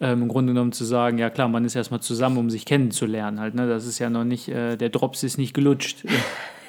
ähm, 0.00 0.22
im 0.22 0.28
Grunde 0.28 0.52
genommen 0.52 0.72
zu 0.72 0.84
sagen, 0.84 1.18
ja 1.18 1.30
klar, 1.30 1.48
man 1.48 1.64
ist 1.64 1.76
erstmal 1.76 2.00
zusammen, 2.00 2.38
um 2.38 2.50
sich 2.50 2.64
kennenzulernen 2.64 3.38
halt. 3.40 3.54
Ne? 3.54 3.68
Das 3.68 3.86
ist 3.86 3.98
ja 3.98 4.10
noch 4.10 4.24
nicht, 4.24 4.48
äh, 4.48 4.76
der 4.76 4.88
Drops 4.88 5.22
ist 5.22 5.38
nicht 5.38 5.54
gelutscht. 5.54 6.04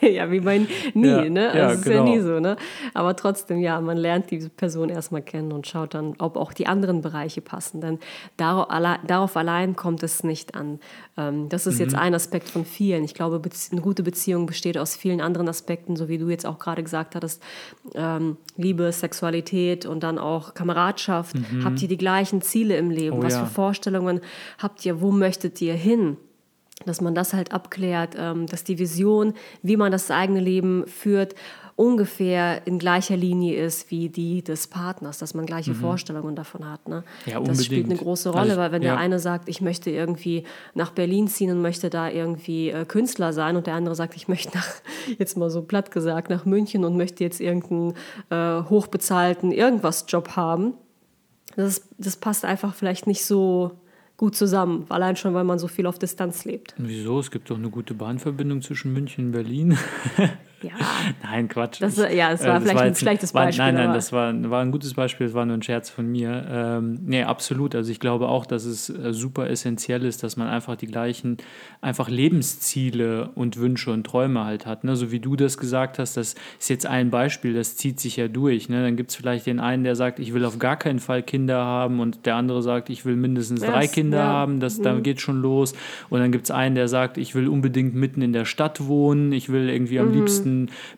ja, 0.02 0.32
wie 0.32 0.40
bei 0.40 0.66
nie, 0.94 1.08
ja, 1.08 1.30
ne? 1.30 1.50
Also 1.50 1.58
ja, 1.58 1.70
ist 1.72 1.84
genau. 1.84 2.06
ja 2.06 2.12
nie 2.12 2.20
so, 2.20 2.40
ne? 2.40 2.56
Aber 2.94 3.16
trotzdem, 3.16 3.60
ja, 3.60 3.80
man 3.82 3.98
lernt 3.98 4.32
diese 4.32 4.50
Person 4.50 4.90
erstmal 4.90 5.22
kennen 5.22 5.52
und 5.52 5.68
schaut 5.68 5.94
dann, 5.94 6.16
ob 6.18 6.38
auch 6.38 6.54
die 6.54 6.68
anderen 6.68 7.02
Bereiche 7.02 7.42
passen. 7.42 7.82
Denn 7.82 8.00
darauf, 8.38 8.68
darauf 9.06 9.38
allein 9.38 9.76
kommt 9.76 10.04
es 10.04 10.24
nicht 10.24 10.56
an. 10.56 10.80
Ähm, 11.18 11.50
das 11.50 11.68
ist 11.68 11.76
mhm. 11.76 11.82
jetzt 11.82 11.96
ein 11.96 12.16
Aspekt 12.16 12.50
von 12.50 12.66
vielen. 12.66 13.04
Ich 13.04 13.14
glaube, 13.14 13.42
eine 13.72 13.82
gute 13.82 14.04
Beziehung 14.04 14.46
besteht 14.46 14.78
aus 14.78 14.96
vielen 14.96 15.22
anderen 15.22 15.48
Aspekten, 15.48 15.96
so 15.96 16.10
wie 16.10 16.18
du 16.18 16.30
jetzt 16.30 16.46
auch 16.46 16.60
gerade 16.60 16.84
gesagt 16.84 17.16
hattest. 17.16 17.44
Ähm, 17.94 18.38
Liebe, 18.58 18.92
Sexualität 18.92 19.86
und 19.86 20.04
dann 20.04 20.18
auch 20.18 20.54
Kameradschaft. 20.54 21.36
Mhm. 21.36 21.64
Habt 21.64 21.82
ihr 21.82 21.88
die 21.88 21.98
gleichen 21.98 22.42
Ziele 22.42 22.76
im 22.78 22.90
Leben? 22.90 23.21
Oh, 23.22 23.26
Was 23.26 23.34
ja. 23.34 23.46
für 23.46 23.52
Vorstellungen 23.54 24.22
habt 24.58 24.86
ihr? 24.86 25.02
Wo 25.02 25.12
möchtet 25.12 25.62
ihr 25.62 25.74
hin? 25.74 26.18
dass 26.86 27.00
man 27.00 27.14
das 27.14 27.34
halt 27.34 27.52
abklärt, 27.52 28.16
ähm, 28.18 28.48
dass 28.48 28.64
die 28.64 28.80
Vision, 28.80 29.34
wie 29.62 29.78
man 29.78 29.92
das 29.92 30.10
eigene 30.10 30.40
Leben 30.40 30.88
führt, 30.88 31.36
ungefähr 31.76 32.68
in 32.68 32.78
gleicher 32.78 33.18
Linie 33.18 33.56
ist 33.56 33.90
wie 33.90 34.10
die 34.10 34.44
des 34.44 34.68
Partners, 34.68 35.18
dass 35.18 35.34
man 35.34 35.46
gleiche 35.46 35.72
mhm. 35.72 35.78
Vorstellungen 35.78 36.36
davon 36.36 36.70
hat. 36.70 36.88
Ne? 36.88 37.04
Ja, 37.26 37.40
das 37.40 37.66
spielt 37.66 37.86
eine 37.86 37.96
große 37.96 38.30
Rolle, 38.30 38.52
also, 38.52 38.58
weil 38.58 38.72
wenn 38.72 38.84
ja. 38.84 38.92
der 38.92 39.00
eine 39.00 39.20
sagt, 39.20 39.50
ich 39.50 39.62
möchte 39.62 39.90
irgendwie 39.90 40.44
nach 40.76 40.92
Berlin 40.92 41.28
ziehen 41.28 41.50
und 41.50 41.62
möchte 41.62 41.90
da 41.90 42.10
irgendwie 42.10 42.70
äh, 42.70 42.86
Künstler 42.86 43.34
sein 43.34 43.56
und 43.56 43.68
der 43.68 43.76
andere 43.76 43.96
sagt, 43.96 44.16
ich 44.16 44.28
möchte 44.28 44.56
nach, 44.56 44.68
jetzt 45.18 45.38
mal 45.38 45.50
so 45.50 45.64
platt 45.64 45.92
gesagt, 45.92 46.30
nach 46.30 46.46
München 46.46 46.86
und 46.86 46.98
möchte 46.98 47.24
jetzt 47.24 47.40
irgendeinen 47.40 47.94
äh, 48.30 48.70
hochbezahlten 48.70 49.52
irgendwas 49.52 50.06
Job 50.08 50.36
haben, 50.36 50.74
das, 51.56 51.88
das 51.98 52.18
passt 52.18 52.46
einfach 52.46 52.74
vielleicht 52.74 53.08
nicht 53.08 53.26
so 53.26 53.72
gut 54.18 54.36
zusammen, 54.36 54.86
allein 54.90 55.16
schon, 55.16 55.34
weil 55.34 55.44
man 55.44 55.58
so 55.58 55.68
viel 55.68 55.88
auf 55.88 55.98
Distanz 55.98 56.46
lebt. 56.46 56.76
Wieso? 56.78 57.20
Es 57.20 57.32
gibt 57.32 57.50
doch 57.50 57.58
eine 57.58 57.70
gute 57.70 57.96
Bahnverbindung 57.96 58.62
zwischen 58.62 58.94
München 58.94 59.28
und 59.28 59.32
Berlin. 59.32 59.78
ja. 60.80 60.86
Nein, 61.24 61.48
Quatsch. 61.48 61.82
Das, 61.82 61.98
ja, 61.98 62.32
es 62.32 62.44
war 62.46 62.58
äh, 62.58 62.62
vielleicht 62.62 62.76
war 62.76 62.84
ein 62.84 62.96
schlechtes 62.96 63.34
war, 63.34 63.46
Beispiel. 63.46 63.66
Nein, 63.66 63.76
nein, 63.76 63.94
das 63.94 64.12
war, 64.12 64.34
war 64.50 64.62
ein 64.62 64.72
gutes 64.72 64.94
Beispiel, 64.94 65.28
das 65.28 65.34
war 65.34 65.46
nur 65.46 65.58
ein 65.58 65.62
Scherz 65.64 65.90
von 65.90 66.08
mir. 66.08 66.46
Ähm, 66.50 67.00
nee, 67.06 67.24
absolut. 67.24 67.76
Also 67.76 67.92
ich 67.92 68.00
glaube 68.00 68.28
auch, 68.28 68.46
dass 68.46 68.66
es 68.66 68.90
äh, 68.90 69.14
super 69.14 69.50
essentiell 69.50 70.06
ist, 70.06 70.24
dass 70.24 70.38
man 70.38 70.48
einfach 70.48 70.76
die 70.76 70.88
gleichen, 70.88 71.38
einfach 71.82 72.10
Lebensziele 72.10 73.30
und 73.36 73.58
Wünsche 73.58 73.92
und 73.92 74.06
Träume 74.06 74.44
halt 74.46 74.66
hat. 74.66 74.84
Ne? 74.84 74.96
So 74.96 75.12
wie 75.12 75.20
du 75.20 75.36
das 75.36 75.58
gesagt 75.58 76.00
hast, 76.00 76.18
das 76.18 76.36
ist 76.60 76.70
jetzt 76.70 76.86
ein 76.86 77.10
Beispiel, 77.10 77.54
das 77.54 77.76
zieht 77.78 78.00
sich 78.00 78.18
ja 78.18 78.28
durch. 78.28 78.70
Ne? 78.70 78.82
Dann 78.84 78.96
gibt 78.96 79.12
es 79.12 79.16
vielleicht 79.16 79.46
den 79.46 79.60
einen, 79.60 79.84
der 79.84 79.96
sagt, 79.96 80.20
ich 80.20 80.34
will 80.34 80.46
auf 80.46 80.60
gar 80.60 80.78
keinen 80.78 81.00
Fall 81.00 81.24
Kinder 81.24 81.64
haben 81.64 82.00
und 82.00 82.26
der 82.26 82.36
andere 82.36 82.62
sagt, 82.62 82.90
ich 82.90 83.06
will 83.06 83.16
mindestens 83.16 83.62
drei 83.62 83.86
es- 83.86 83.92
Kinder 83.92 84.18
ja. 84.20 84.26
haben. 84.26 84.60
Das, 84.60 84.82
Da 84.82 85.00
geht 85.00 85.22
schon 85.22 85.42
los. 85.42 85.74
Und 86.10 86.20
dann 86.20 86.32
gibt 86.32 86.46
es 86.46 86.52
einen, 86.52 86.76
der 86.76 86.88
sagt, 86.88 87.18
ich 87.18 87.36
will 87.36 87.48
unbedingt 87.48 87.96
mitten 87.96 88.22
in 88.22 88.34
der 88.34 88.46
Stadt 88.46 88.86
wohnen, 88.88 89.32
ich 89.32 89.50
will 89.52 89.70
irgendwie 89.70 90.00
Mhm. 90.00 90.06
am 90.08 90.12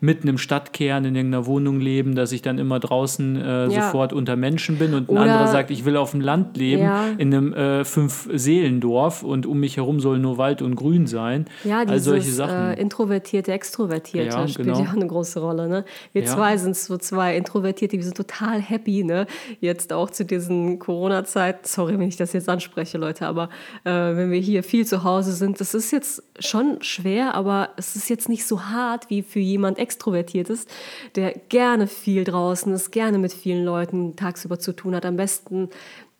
mitten 0.02 0.28
im 0.28 0.38
Stadtkern 0.38 1.06
in 1.06 1.16
irgendeiner 1.16 1.46
Wohnung 1.46 1.80
leben, 1.80 2.16
dass 2.16 2.32
ich 2.32 2.42
dann 2.42 2.58
immer 2.58 2.80
draußen 2.80 3.36
äh, 3.36 3.68
Ja. 3.68 3.86
sofort 3.86 4.14
unter 4.14 4.36
Menschen 4.36 4.78
bin. 4.78 4.94
Und 4.94 5.10
ein 5.10 5.14
Oder- 5.14 5.22
anderer 5.22 5.48
sagt, 5.48 5.72
ich 5.72 5.86
will 5.86 5.98
auf 5.98 6.12
dem 6.12 6.22
Land 6.22 6.58
leben, 6.58 6.82
Ja. 6.84 7.08
in 7.18 7.34
einem 7.34 7.54
äh, 7.54 7.84
Fünf-Seelendorf 7.86 9.24
und 9.24 9.46
um 9.46 9.60
mich 9.60 9.78
herum 9.78 10.00
soll 10.00 10.20
nur 10.20 10.38
Wald 10.38 10.62
und 10.62 10.76
Grün 10.76 11.08
sein. 11.08 11.46
Ja, 11.64 11.80
All 11.80 11.86
dieses 11.88 12.04
solche 12.06 12.32
Sachen. 12.32 12.56
Äh, 12.72 12.82
introvertierte, 12.82 13.52
extrovertierte 13.52 14.30
Ja, 14.36 14.48
spielt 14.48 14.68
genau. 14.68 14.80
ja 14.82 14.90
auch 14.90 14.94
eine 14.94 15.08
große 15.08 15.40
Rolle. 15.40 15.68
Ne? 15.68 15.86
Wir 16.12 16.26
zwei 16.26 16.58
sind 16.58 16.76
so 16.76 16.98
zwei 16.98 17.36
Introvertierte, 17.38 17.98
wir 17.98 18.04
sind 18.04 18.18
total 18.18 18.60
happy, 18.62 19.04
ne? 19.04 19.28
Jetzt 19.60 19.94
auch 19.94 20.10
zu 20.10 20.26
diesen 20.26 20.80
Corona-Zeiten. 20.80 21.60
Sorry, 21.64 21.94
wenn 22.00 22.08
ich 22.08 22.18
das 22.18 22.34
jetzt 22.34 22.50
anspreche, 22.50 22.98
Leute, 22.98 23.28
aber 23.28 23.50
äh, 23.84 23.92
wenn 23.92 24.32
wir 24.32 24.40
hier 24.40 24.64
viel 24.64 24.86
zu 24.86 25.04
Hause 25.04 25.32
sind, 25.34 25.60
das 25.60 25.74
ist 25.74 25.92
jetzt 25.92 26.24
schon 26.40 26.78
schwer, 26.82 27.36
aber 27.36 27.70
es 27.78 27.96
ist 27.96 28.10
jetzt 28.10 28.30
nicht 28.30 28.46
so 28.46 28.64
hart 28.64 29.10
wie 29.10 29.22
für 29.22 29.40
jemand 29.54 29.80
Extrovertiertes, 29.80 30.68
der 31.16 31.34
gerne 31.50 31.88
viel 31.88 32.24
draußen 32.24 32.74
ist, 32.74 32.92
gerne 32.92 33.18
mit 33.18 33.34
vielen 33.34 33.64
Leuten 33.64 34.16
tagsüber 34.16 34.60
zu 34.60 34.74
tun 34.74 34.96
hat, 34.96 35.06
am 35.06 35.16
besten 35.16 35.70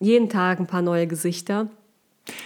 jeden 0.00 0.28
Tag 0.28 0.58
ein 0.58 0.66
paar 0.66 0.82
neue 0.82 1.06
Gesichter. 1.06 1.68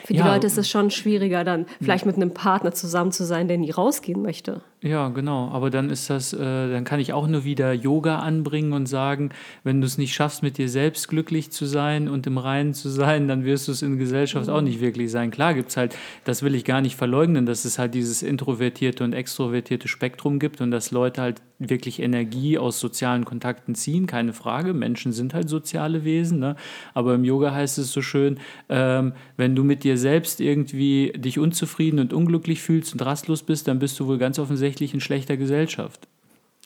Für 0.04 0.12
die 0.12 0.18
Ja. 0.18 0.32
Leute 0.32 0.46
ist 0.46 0.58
es 0.58 0.68
schon 0.68 0.90
schwieriger, 0.90 1.44
dann 1.44 1.66
vielleicht 1.80 2.04
mit 2.04 2.16
einem 2.16 2.34
Partner 2.34 2.72
zusammen 2.72 3.12
zu 3.12 3.24
sein, 3.24 3.46
der 3.48 3.58
nie 3.58 3.70
rausgehen 3.70 4.22
möchte. 4.22 4.62
Ja, 4.80 5.08
genau. 5.08 5.48
Aber 5.48 5.70
dann 5.70 5.90
ist 5.90 6.08
das, 6.08 6.32
äh, 6.32 6.38
dann 6.38 6.84
kann 6.84 7.00
ich 7.00 7.12
auch 7.12 7.26
nur 7.26 7.42
wieder 7.42 7.72
Yoga 7.72 8.20
anbringen 8.20 8.72
und 8.72 8.86
sagen, 8.86 9.30
wenn 9.64 9.80
du 9.80 9.88
es 9.88 9.98
nicht 9.98 10.14
schaffst, 10.14 10.44
mit 10.44 10.56
dir 10.56 10.68
selbst 10.68 11.08
glücklich 11.08 11.50
zu 11.50 11.66
sein 11.66 12.08
und 12.08 12.28
im 12.28 12.38
Reinen 12.38 12.74
zu 12.74 12.88
sein, 12.88 13.26
dann 13.26 13.44
wirst 13.44 13.66
du 13.66 13.72
es 13.72 13.82
in 13.82 13.98
Gesellschaft 13.98 14.48
auch 14.48 14.60
nicht 14.60 14.80
wirklich 14.80 15.10
sein. 15.10 15.32
Klar 15.32 15.54
gibt 15.54 15.70
es 15.70 15.76
halt, 15.76 15.96
das 16.24 16.44
will 16.44 16.54
ich 16.54 16.64
gar 16.64 16.80
nicht 16.80 16.94
verleugnen, 16.94 17.44
dass 17.44 17.64
es 17.64 17.76
halt 17.76 17.92
dieses 17.94 18.22
introvertierte 18.22 19.02
und 19.02 19.14
extrovertierte 19.14 19.88
Spektrum 19.88 20.38
gibt 20.38 20.60
und 20.60 20.70
dass 20.70 20.92
Leute 20.92 21.22
halt 21.22 21.42
wirklich 21.58 22.00
Energie 22.00 22.56
aus 22.56 22.78
sozialen 22.78 23.24
Kontakten 23.24 23.74
ziehen, 23.74 24.06
keine 24.06 24.32
Frage. 24.32 24.74
Menschen 24.74 25.10
sind 25.12 25.34
halt 25.34 25.48
soziale 25.48 26.04
Wesen, 26.04 26.38
ne? 26.38 26.54
aber 26.94 27.16
im 27.16 27.24
Yoga 27.24 27.52
heißt 27.52 27.78
es 27.78 27.90
so 27.90 28.00
schön, 28.00 28.38
ähm, 28.68 29.12
wenn 29.36 29.56
du 29.56 29.64
mit 29.64 29.82
dir 29.82 29.98
selbst 29.98 30.40
irgendwie 30.40 31.12
dich 31.16 31.40
unzufrieden 31.40 31.98
und 31.98 32.12
unglücklich 32.12 32.62
fühlst 32.62 32.92
und 32.92 33.04
rastlos 33.04 33.42
bist, 33.42 33.66
dann 33.66 33.80
bist 33.80 33.98
du 33.98 34.06
wohl 34.06 34.18
ganz 34.18 34.38
offensichtlich 34.38 34.67
in 34.76 35.00
schlechter 35.00 35.36
Gesellschaft. 35.36 36.08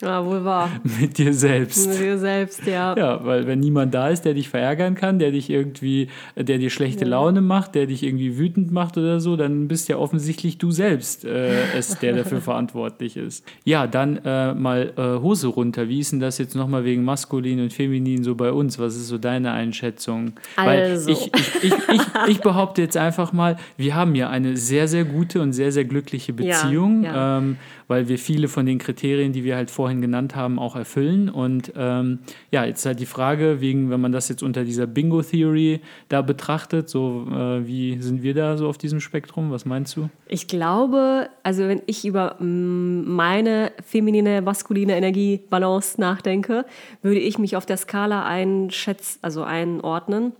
Ja, 0.01 0.25
wohl 0.25 0.43
wahr. 0.43 0.69
Mit 0.99 1.19
dir 1.19 1.33
selbst. 1.33 1.87
Mit 1.87 1.99
dir 1.99 2.17
selbst, 2.17 2.65
ja. 2.65 2.97
Ja, 2.97 3.23
weil 3.23 3.45
wenn 3.45 3.59
niemand 3.59 3.93
da 3.93 4.09
ist, 4.09 4.25
der 4.25 4.33
dich 4.33 4.49
verärgern 4.49 4.95
kann, 4.95 5.19
der 5.19 5.31
dich 5.31 5.51
irgendwie, 5.51 6.09
der 6.35 6.57
dir 6.57 6.71
schlechte 6.71 7.05
Laune 7.05 7.41
macht, 7.41 7.75
der 7.75 7.85
dich 7.85 8.01
irgendwie 8.03 8.37
wütend 8.37 8.71
macht 8.71 8.97
oder 8.97 9.19
so, 9.19 9.35
dann 9.37 9.67
bist 9.67 9.87
ja 9.89 9.97
offensichtlich 9.97 10.57
du 10.57 10.71
selbst 10.71 11.25
äh, 11.25 11.77
es, 11.77 11.99
der 11.99 12.15
dafür 12.15 12.41
verantwortlich 12.41 13.15
ist. 13.15 13.45
Ja, 13.65 13.85
dann 13.85 14.17
äh, 14.25 14.55
mal 14.55 14.93
äh, 14.97 15.21
Hose 15.21 15.47
runter. 15.47 15.87
Wie 15.87 15.99
ist 15.99 16.11
denn 16.11 16.19
das 16.19 16.39
jetzt 16.39 16.55
nochmal 16.55 16.83
wegen 16.85 17.03
maskulin 17.05 17.61
und 17.61 17.71
feminin 17.71 18.23
so 18.23 18.33
bei 18.33 18.51
uns? 18.51 18.79
Was 18.79 18.95
ist 18.95 19.07
so 19.07 19.19
deine 19.19 19.51
Einschätzung? 19.51 20.33
Also. 20.55 21.07
Weil 21.07 21.13
ich, 21.13 21.31
ich, 21.33 21.63
ich, 21.63 21.73
ich, 21.89 22.01
ich 22.29 22.41
behaupte 22.41 22.81
jetzt 22.81 22.97
einfach 22.97 23.31
mal, 23.31 23.57
wir 23.77 23.93
haben 23.95 24.15
ja 24.15 24.29
eine 24.29 24.57
sehr, 24.57 24.87
sehr 24.87 25.05
gute 25.05 25.39
und 25.39 25.53
sehr, 25.53 25.71
sehr 25.71 25.85
glückliche 25.85 26.33
Ja, 26.33 26.63
Beziehung. 26.63 27.03
ja. 27.03 27.37
Ähm, 27.37 27.57
weil 27.93 28.07
wir 28.07 28.17
viele 28.17 28.47
von 28.47 28.65
den 28.65 28.79
Kriterien, 28.79 29.33
die 29.33 29.43
wir 29.43 29.55
halt 29.55 29.69
vorhin 29.69 30.01
genannt 30.01 30.35
haben, 30.35 30.57
auch 30.57 30.75
erfüllen. 30.75 31.29
Und 31.29 31.73
ähm, 31.77 32.21
ja, 32.49 32.65
jetzt 32.65 32.83
halt 32.87 32.99
die 32.99 33.05
Frage, 33.05 33.61
wegen, 33.61 33.91
wenn 33.91 34.01
man 34.01 34.11
das 34.11 34.29
jetzt 34.29 34.41
unter 34.41 34.63
dieser 34.63 34.87
Bingo-Theory 34.87 35.79
da 36.09 36.23
betrachtet, 36.23 36.89
so 36.89 37.27
äh, 37.29 37.67
wie 37.67 38.01
sind 38.01 38.23
wir 38.23 38.33
da 38.33 38.57
so 38.57 38.67
auf 38.67 38.79
diesem 38.79 38.99
Spektrum? 38.99 39.51
Was 39.51 39.65
meinst 39.65 39.95
du? 39.95 40.09
Ich 40.27 40.47
glaube, 40.47 41.29
also 41.43 41.67
wenn 41.67 41.83
ich 41.85 42.03
über 42.03 42.37
mm, 42.39 43.03
meine 43.15 43.71
feminine, 43.85 44.41
maskuline 44.41 44.97
Energiebalance 44.97 46.01
nachdenke, 46.01 46.65
würde 47.03 47.19
ich 47.19 47.37
mich 47.37 47.55
auf 47.55 47.67
der 47.67 47.77
Skala 47.77 48.25
einschätzen, 48.25 49.19
also 49.21 49.43
einordnen. 49.43 50.31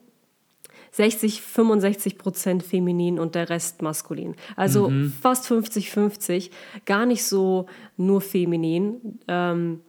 60, 0.93 1.41
65 1.41 2.17
Prozent 2.17 2.63
feminin 2.63 3.19
und 3.19 3.35
der 3.35 3.49
Rest 3.49 3.81
maskulin. 3.81 4.35
Also 4.55 4.91
fast 5.21 5.47
50, 5.47 5.89
50. 5.89 6.51
Gar 6.85 7.05
nicht 7.05 7.23
so 7.25 7.65
nur 7.97 8.21
feminin. 8.21 9.19
Ähm, 9.27 9.81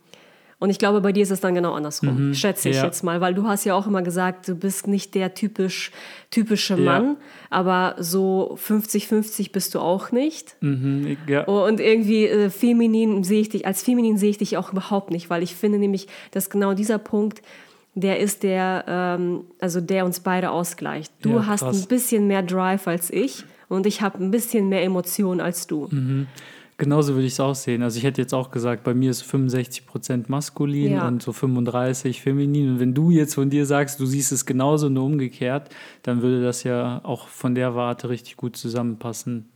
und 0.65 0.71
ich 0.71 0.79
glaube, 0.79 1.03
bei 1.03 1.13
dir 1.13 1.23
ist 1.23 1.31
es 1.31 1.41
dann 1.41 1.55
genau 1.55 1.75
andersrum, 1.75 2.33
schätze 2.33 2.71
ich 2.71 2.77
ja. 2.77 2.85
jetzt 2.85 3.03
mal, 3.03 3.21
weil 3.21 3.35
du 3.35 3.47
hast 3.47 3.65
ja 3.65 3.75
auch 3.75 3.87
immer 3.87 4.01
gesagt, 4.01 4.49
du 4.49 4.55
bist 4.55 4.87
nicht 4.87 5.15
der 5.15 5.35
typisch, 5.35 5.91
typische 6.31 6.75
Ja. 6.77 6.81
Mann, 6.81 7.17
aber 7.51 7.97
so 7.99 8.57
50-50 8.67 9.53
bist 9.53 9.75
du 9.75 9.81
auch 9.81 10.11
nicht. 10.11 10.57
Mhm, 10.61 11.19
ja. 11.29 11.45
Und 11.45 11.81
irgendwie 11.81 12.27
äh, 12.27 12.49
feminin 12.49 13.25
sehe 13.25 13.43
ich 13.43 13.51
dich, 13.51 13.67
als 13.67 13.83
feminin 13.83 14.17
sehe 14.17 14.31
ich 14.31 14.39
dich 14.39 14.57
auch 14.57 14.73
überhaupt 14.73 15.11
nicht, 15.11 15.29
weil 15.29 15.43
ich 15.43 15.55
finde 15.55 15.79
nämlich, 15.79 16.07
dass 16.31 16.49
genau 16.49 16.73
dieser 16.73 16.97
Punkt, 16.97 17.43
der 17.95 18.19
ist 18.21 18.43
der, 18.43 18.85
ähm, 18.89 19.45
also 19.61 19.81
der 19.81 20.05
uns 20.05 20.21
beide 20.21 20.51
ausgleicht. 20.51 21.13
Du 21.23 21.31
Ja, 21.37 21.47
hast 21.47 21.63
ein 21.63 21.87
bisschen 21.89 22.27
mehr 22.27 22.43
Drive 22.43 22.87
als 22.89 23.11
ich 23.11 23.45
und 23.69 23.87
ich 23.87 24.03
habe 24.03 24.19
ein 24.23 24.31
bisschen 24.31 24.69
mehr 24.69 24.83
Emotionen 24.83 25.41
als 25.41 25.67
du. 25.67 25.89
Mhm. 25.91 26.27
Genauso 26.77 27.15
würde 27.15 27.27
ich 27.27 27.35
es 27.35 27.41
auch 27.41 27.55
sehen. 27.55 27.85
Also 27.85 27.99
ich 27.99 28.05
hätte 28.05 28.21
jetzt 28.21 28.35
auch 28.35 28.51
gesagt, 28.51 28.83
bei 28.83 28.95
mir 28.95 29.09
ist 29.11 29.23
65% 29.23 30.25
maskulin 30.27 30.95
Ja. 30.95 31.07
und 31.07 31.23
so 31.23 31.33
35 31.33 32.21
feminin. 32.21 32.69
Und 32.73 32.81
wenn 32.81 32.95
du 32.95 33.11
jetzt 33.11 33.35
von 33.37 33.49
dir 33.49 33.65
sagst, 33.65 34.01
du 34.01 34.07
siehst 34.07 34.33
es 34.33 34.45
genauso 34.45 34.89
nur 34.89 35.05
umgekehrt, 35.05 35.69
dann 36.03 36.21
würde 36.21 36.43
das 36.43 36.65
ja 36.65 37.01
auch 37.05 37.29
von 37.29 37.55
der 37.55 37.77
Warte 37.77 38.09
richtig 38.09 38.37
gut 38.37 38.57
zusammenpassen. 38.57 39.49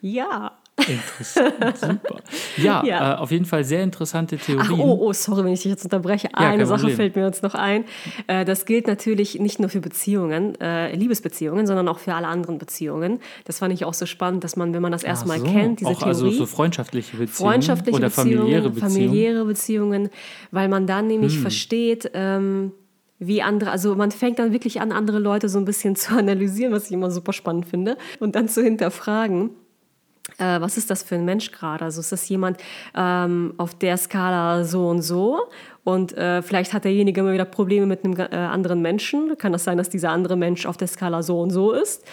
Ja. 0.00 0.52
Interessant, 0.76 1.78
super. 1.78 2.20
Ja, 2.56 2.82
Ja. 2.84 3.14
Äh, 3.14 3.16
auf 3.18 3.30
jeden 3.30 3.44
Fall 3.44 3.64
sehr 3.64 3.82
interessante 3.82 4.36
Theorien. 4.36 4.66
Ach, 4.74 4.78
oh, 4.78 4.98
oh, 5.00 5.12
sorry, 5.12 5.44
wenn 5.44 5.52
ich 5.52 5.62
dich 5.62 5.70
jetzt 5.70 5.84
unterbreche. 5.84 6.28
kein 6.28 6.54
Eine 6.54 6.66
Sache 6.66 6.80
Problem. 6.80 6.96
fällt 6.96 7.16
mir 7.16 7.24
jetzt 7.26 7.42
noch 7.42 7.54
ein. 7.54 7.84
Äh, 8.26 8.44
das 8.44 8.66
gilt 8.66 8.86
natürlich 8.86 9.38
nicht 9.38 9.60
nur 9.60 9.68
für 9.68 9.80
Beziehungen, 9.80 10.60
äh, 10.60 10.94
Liebesbeziehungen, 10.94 11.66
sondern 11.66 11.86
auch 11.88 11.98
für 12.00 12.14
alle 12.14 12.26
anderen 12.26 12.58
Beziehungen. 12.58 13.20
Das 13.44 13.58
fand 13.60 13.72
ich 13.72 13.84
auch 13.84 13.94
so 13.94 14.04
spannend, 14.06 14.42
dass 14.44 14.56
man, 14.56 14.74
wenn 14.74 14.82
man 14.82 14.92
das 14.92 15.04
erstmal 15.04 15.38
so, 15.38 15.46
kennt, 15.46 15.80
diese 15.80 15.90
auch 15.90 15.94
Theorie. 15.98 16.08
also 16.08 16.30
so 16.30 16.46
freundschaftliche 16.46 17.16
Beziehungen 17.16 17.50
freundschaftliche 17.52 17.96
oder 17.96 18.08
Beziehungen, 18.08 18.36
familiäre 18.38 18.70
Beziehungen. 18.70 18.92
familiäre 18.92 19.44
Beziehungen, 19.44 20.10
weil 20.50 20.68
man 20.68 20.86
dann 20.86 21.04
Hm. 21.04 21.08
nämlich 21.08 21.38
versteht, 21.38 22.10
ähm, 22.14 22.72
wie 23.20 23.42
andere, 23.42 23.70
also 23.70 23.94
man 23.94 24.10
fängt 24.10 24.38
dann 24.40 24.52
wirklich 24.52 24.80
an, 24.80 24.90
andere 24.92 25.18
Leute 25.20 25.48
so 25.48 25.58
ein 25.58 25.64
bisschen 25.64 25.94
zu 25.96 26.14
analysieren, 26.14 26.72
was 26.72 26.86
ich 26.86 26.92
immer 26.92 27.10
super 27.10 27.32
spannend 27.32 27.66
finde, 27.66 27.96
und 28.20 28.34
dann 28.34 28.48
zu 28.48 28.62
hinterfragen. 28.62 29.50
Äh, 30.38 30.60
was 30.60 30.76
ist 30.76 30.90
das 30.90 31.02
für 31.02 31.14
ein 31.14 31.24
Mensch 31.24 31.52
gerade? 31.52 31.84
Also 31.84 32.00
ist 32.00 32.12
das 32.12 32.28
jemand 32.28 32.58
ähm, 32.94 33.54
auf 33.58 33.74
der 33.74 33.96
Skala 33.96 34.64
so 34.64 34.88
und 34.88 35.02
so? 35.02 35.48
Und 35.84 36.16
äh, 36.16 36.42
vielleicht 36.42 36.72
hat 36.72 36.84
derjenige 36.84 37.20
immer 37.20 37.32
wieder 37.32 37.44
Probleme 37.44 37.86
mit 37.86 38.04
einem 38.04 38.18
äh, 38.18 38.34
anderen 38.34 38.80
Menschen. 38.80 39.36
Kann 39.36 39.52
das 39.52 39.64
sein, 39.64 39.76
dass 39.76 39.90
dieser 39.90 40.10
andere 40.10 40.36
Mensch 40.36 40.66
auf 40.66 40.76
der 40.76 40.88
Skala 40.88 41.22
so 41.22 41.40
und 41.40 41.50
so 41.50 41.72
ist? 41.72 42.04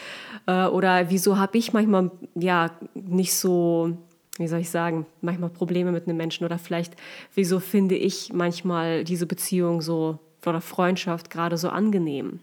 Äh, 0.46 0.66
oder 0.66 1.10
wieso 1.10 1.38
habe 1.38 1.58
ich 1.58 1.74
manchmal 1.74 2.12
ja 2.36 2.72
nicht 2.94 3.34
so 3.34 3.98
wie 4.38 4.48
soll 4.48 4.60
ich 4.60 4.70
sagen, 4.70 5.06
manchmal 5.22 5.50
Probleme 5.50 5.92
mit 5.92 6.08
einem 6.08 6.18
Menschen 6.18 6.46
oder 6.46 6.58
vielleicht, 6.58 6.96
wieso 7.36 7.60
finde 7.60 7.96
ich 7.96 8.34
manchmal 8.34 9.04
diese 9.04 9.28
Beziehung 9.28 9.82
so 9.82 10.20
oder 10.46 10.62
Freundschaft 10.62 11.30
gerade 11.30 11.58
so 11.58 11.70
angenehm? 11.70 12.40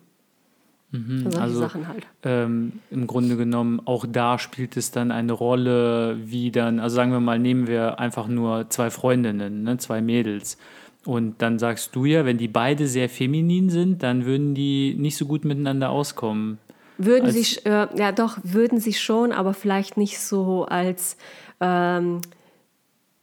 Solche 0.91 1.41
also- 1.41 1.61
Sachen 1.61 1.87
halt. 1.87 2.07
ähm, 2.23 2.81
im 2.91 3.07
Grunde 3.07 3.37
genommen, 3.37 3.81
auch 3.85 4.07
da 4.11 4.39
spielt 4.39 4.77
es 4.77 4.91
dann 4.91 5.11
eine 5.11 5.33
Rolle, 5.33 6.17
wie 6.25 6.51
dann, 6.51 6.81
also 6.81 6.97
sagen 6.97 7.13
wir 7.13 7.21
mal, 7.21 7.39
nehmen 7.39 7.67
wir 7.67 7.99
einfach 7.99 8.27
nur 8.27 8.71
zwei 8.71 8.89
Freundinnen, 8.91 9.65
ne, 9.65 9.77
zwei 9.77 10.01
Mädels. 10.01 10.57
Und 11.05 11.43
dann 11.43 11.59
sagst 11.59 11.95
du 11.95 12.05
ja, 12.07 12.25
wenn 12.25 12.39
die 12.39 12.49
beide 12.49 12.87
sehr 12.87 13.09
feminin 13.09 13.69
sind, 13.71 14.03
dann 14.03 14.25
würden 14.25 14.55
die 14.55 14.95
nicht 14.99 15.17
so 15.17 15.27
gut 15.27 15.45
miteinander 15.45 15.91
auskommen. 15.91 16.59
Würden 16.97 17.27
als- 17.27 17.35
sie, 17.35 17.67
äh, 17.67 17.89
ja 17.97 18.11
doch, 18.13 18.39
würden 18.43 18.81
sie 18.81 18.95
schon, 18.95 19.33
aber 19.33 19.53
vielleicht 19.55 19.97
nicht 19.99 20.19
so 20.19 20.65
als, 20.65 21.17
ähm, 21.61 22.21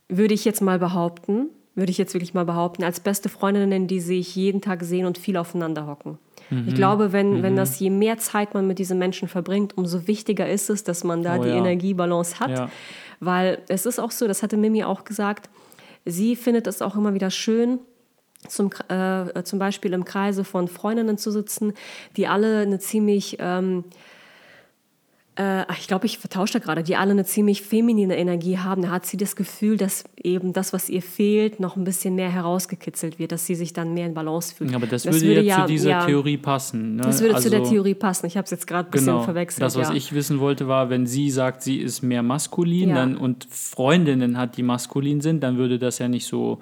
würde 0.08 0.34
ich 0.36 0.46
jetzt 0.46 0.62
mal 0.62 0.78
behaupten, 0.78 1.48
würde 1.74 1.92
ich 1.92 1.98
jetzt 1.98 2.14
wirklich 2.14 2.34
mal 2.34 2.46
behaupten, 2.46 2.84
als 2.84 3.00
beste 3.00 3.28
Freundinnen, 3.28 3.88
die 3.88 4.00
sich 4.00 4.36
jeden 4.36 4.62
Tag 4.62 4.84
sehen 4.84 5.06
und 5.06 5.18
viel 5.18 5.36
aufeinander 5.36 5.88
hocken. 5.88 6.18
Mhm. 6.50 6.68
Ich 6.68 6.76
glaube, 6.76 7.12
wenn, 7.12 7.44
wenn 7.44 7.56
das, 7.56 7.80
je 7.80 7.90
mehr 7.90 8.18
Zeit 8.18 8.54
man 8.54 8.68
mit 8.68 8.80
diesen 8.80 8.98
Menschen 8.98 9.28
verbringt, 9.28 9.78
umso 9.78 10.08
wichtiger 10.08 10.50
ist 10.50 10.70
es, 10.70 10.84
dass 10.84 11.04
man 11.04 11.24
da 11.24 11.38
Oh 11.38 11.44
die 11.44 11.50
ja. 11.50 11.58
Energiebalance 11.58 12.40
hat. 12.40 12.52
Ja. 12.52 12.70
Weil 13.20 13.60
es 13.68 13.86
ist 13.86 14.00
auch 14.00 14.12
so, 14.12 14.28
das 14.28 14.44
hatte 14.44 14.58
Mimi 14.58 14.84
auch 14.84 15.04
gesagt, 15.04 15.50
sie 16.06 16.36
findet 16.36 16.68
es 16.68 16.82
auch 16.82 16.96
immer 16.96 17.14
wieder 17.14 17.32
schön, 17.32 17.80
zum, 18.48 18.70
äh, 18.90 19.44
zum 19.44 19.60
Beispiel 19.60 19.94
im 19.94 20.06
Kreise 20.06 20.44
von 20.44 20.68
Freundinnen 20.68 21.18
zu 21.18 21.32
sitzen, 21.32 21.74
die 22.16 22.28
alle 22.28 22.60
eine 22.60 22.80
ziemlich 22.80 23.38
ähm, 23.40 23.86
äh, 25.38 25.64
ich 25.80 25.88
glaube, 25.88 26.06
ich 26.06 26.18
vertausche 26.18 26.54
da 26.54 26.60
gerade, 26.60 26.84
die 26.84 26.96
alle 26.96 27.12
eine 27.12 27.26
ziemlich 27.26 27.62
feminine 27.62 28.18
Energie 28.18 28.58
haben, 28.58 28.84
da 28.84 28.90
hat 28.90 29.06
sie 29.06 29.18
das 29.18 29.36
Gefühl, 29.36 29.76
dass 29.78 30.06
eben 30.22 30.54
das, 30.54 30.72
was 30.72 30.90
ihr 30.90 31.02
fehlt, 31.02 31.60
noch 31.60 31.76
ein 31.76 31.84
bisschen 31.84 32.16
mehr 32.16 32.32
herausgekitzelt 32.32 33.20
wird, 33.20 33.32
dass 33.32 33.46
sie 33.46 33.56
sich 33.56 33.74
dann 33.74 33.94
mehr 33.94 34.06
in 34.06 34.14
Balance 34.14 34.56
fühlt. 34.56 34.74
Aber 34.74 34.88
das, 34.88 35.04
das 35.04 35.22
würde, 35.22 35.42
ja 35.42 35.62
zu 35.62 35.68
dieser 35.68 35.90
ja, 35.90 36.06
Theorie 36.06 36.38
passen. 36.38 36.96
Ne? 36.96 37.02
Das 37.04 37.22
würde 37.22 37.36
also, 37.36 37.46
zu 37.46 37.50
der 37.50 37.60
also 37.60 37.72
Theorie 37.72 37.96
passen. 37.96 38.28
Ich 38.28 38.38
habe 38.38 38.46
es 38.46 38.52
jetzt 38.52 38.66
gerade 38.66 38.88
ein 38.88 38.92
bisschen 38.92 39.08
genau, 39.08 39.24
verwechselt. 39.24 39.62
Das, 39.62 39.76
was 39.76 39.90
ja. 39.90 39.96
ich 39.96 40.14
wissen 40.14 40.40
wollte, 40.40 40.68
war, 40.68 40.90
wenn 40.90 41.06
sie 41.06 41.30
sagt, 41.30 41.64
sie 41.64 41.78
ist 41.78 42.02
mehr 42.02 42.24
maskulin 42.24 42.94
dann, 42.94 43.18
und 43.18 43.46
Freundinnen 43.50 44.38
hat, 44.38 44.56
die 44.56 44.64
maskulin 44.64 45.20
sind, 45.20 45.44
dann 45.44 45.58
würde 45.58 45.80
das 45.80 46.00
ja 46.00 46.08
nicht 46.08 46.28
so, 46.28 46.60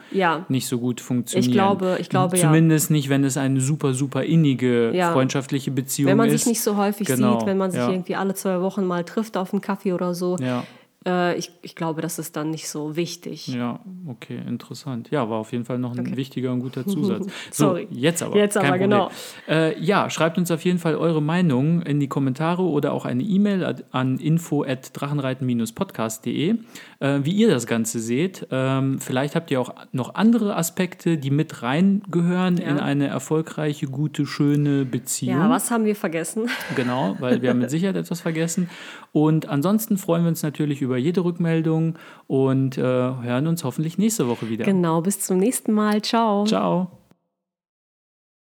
nicht 0.49 0.67
so 0.67 0.79
gut 0.79 0.99
funktionieren. 0.99 1.49
Ich 1.49 1.53
glaube, 1.53 1.97
ich 1.99 2.09
glaube 2.09 2.38
Zumindest 2.38 2.89
nicht, 2.89 3.09
wenn 3.09 3.23
es 3.23 3.38
eine 3.38 3.62
super, 3.62 3.93
super 3.93 4.23
innige 4.23 4.91
freundschaftliche 5.13 5.69
Beziehung 5.69 6.07
ist. 6.07 6.12
Wenn 6.12 6.17
man 6.17 6.29
ist. 6.29 6.43
sich 6.43 6.47
nicht 6.47 6.62
so 6.62 6.75
häufig 6.75 7.07
genau, 7.07 7.39
sieht, 7.39 7.47
wenn 7.47 7.57
man 7.57 7.69
sich 7.69 7.81
irgendwie 7.81 8.15
alle 8.15 8.33
zwei 8.33 8.62
Wochen 8.63 8.86
mal 8.86 9.04
trifft 9.04 9.38
auf 9.38 9.54
einen 9.54 9.62
Kaffee 9.62 9.93
oder 9.93 10.15
so. 10.15 10.38
Ja. 10.38 10.63
Äh, 11.05 11.37
ich, 11.37 11.51
ich 11.61 11.75
glaube, 11.75 12.01
das 12.01 12.17
ist 12.19 12.35
dann 12.35 12.49
nicht 12.49 12.67
so 12.69 12.95
wichtig. 12.95 13.47
Ja, 13.47 13.79
okay, 14.07 14.39
interessant. 14.47 15.09
Ja, 15.11 15.29
war 15.29 15.37
auf 15.39 15.51
jeden 15.51 15.65
Fall 15.65 15.77
noch 15.77 15.91
ein 15.93 15.99
okay. 15.99 16.17
wichtiger 16.17 16.51
und 16.51 16.61
guter 16.61 16.83
Zusatz. 16.85 17.27
So, 17.51 17.65
Sorry. 17.65 17.87
jetzt 17.91 18.23
aber. 18.23 18.37
Jetzt 18.37 18.55
aber, 18.57 18.77
genau. 18.77 19.11
Äh, 19.47 19.77
ja, 19.79 20.09
schreibt 20.09 20.37
uns 20.37 20.51
auf 20.51 20.63
jeden 20.63 20.79
Fall 20.79 20.95
eure 20.95 21.21
Meinung 21.21 21.81
in 21.81 21.99
die 21.99 22.07
Kommentare 22.07 22.63
oder 22.63 22.93
auch 22.93 23.03
eine 23.05 23.23
E-Mail 23.23 23.83
an 23.91 24.17
info@drachenreiten-podcast.de, 24.17 26.55
äh, 26.99 27.19
wie 27.23 27.31
ihr 27.31 27.49
das 27.49 27.67
Ganze 27.67 27.99
seht. 27.99 28.47
Ähm, 28.51 28.99
vielleicht 28.99 29.35
habt 29.35 29.51
ihr 29.51 29.61
auch 29.61 29.73
noch 29.91 30.15
andere 30.15 30.55
Aspekte, 30.55 31.17
die 31.17 31.31
mit 31.31 31.63
reingehören 31.63 32.57
ja. 32.57 32.69
in 32.69 32.79
eine 32.79 33.07
erfolgreiche, 33.07 33.87
gute, 33.87 34.25
schöne 34.25 34.85
Beziehung. 34.85 35.37
Ja, 35.37 35.49
was 35.49 35.69
haben 35.69 35.85
wir 35.85 35.95
vergessen? 35.95 36.49
Genau, 36.75 37.15
weil 37.19 37.41
wir 37.41 37.49
haben 37.49 37.59
mit 37.59 37.69
Sicherheit 37.71 37.95
etwas 37.95 38.21
vergessen. 38.21 38.69
Und 39.11 39.47
ansonsten 39.47 39.97
freuen 39.97 40.23
wir 40.23 40.29
uns 40.29 40.41
natürlich 40.41 40.81
über 40.93 40.99
jede 40.99 41.23
Rückmeldung 41.25 41.97
und 42.27 42.77
äh, 42.77 42.82
hören 42.82 43.47
uns 43.47 43.63
hoffentlich 43.63 43.97
nächste 43.97 44.27
Woche 44.27 44.47
wieder. 44.47 44.63
Genau, 44.63 45.01
bis 45.01 45.19
zum 45.21 45.38
nächsten 45.38 45.73
Mal. 45.73 46.03
Ciao. 46.03 46.45
Ciao. 46.45 46.91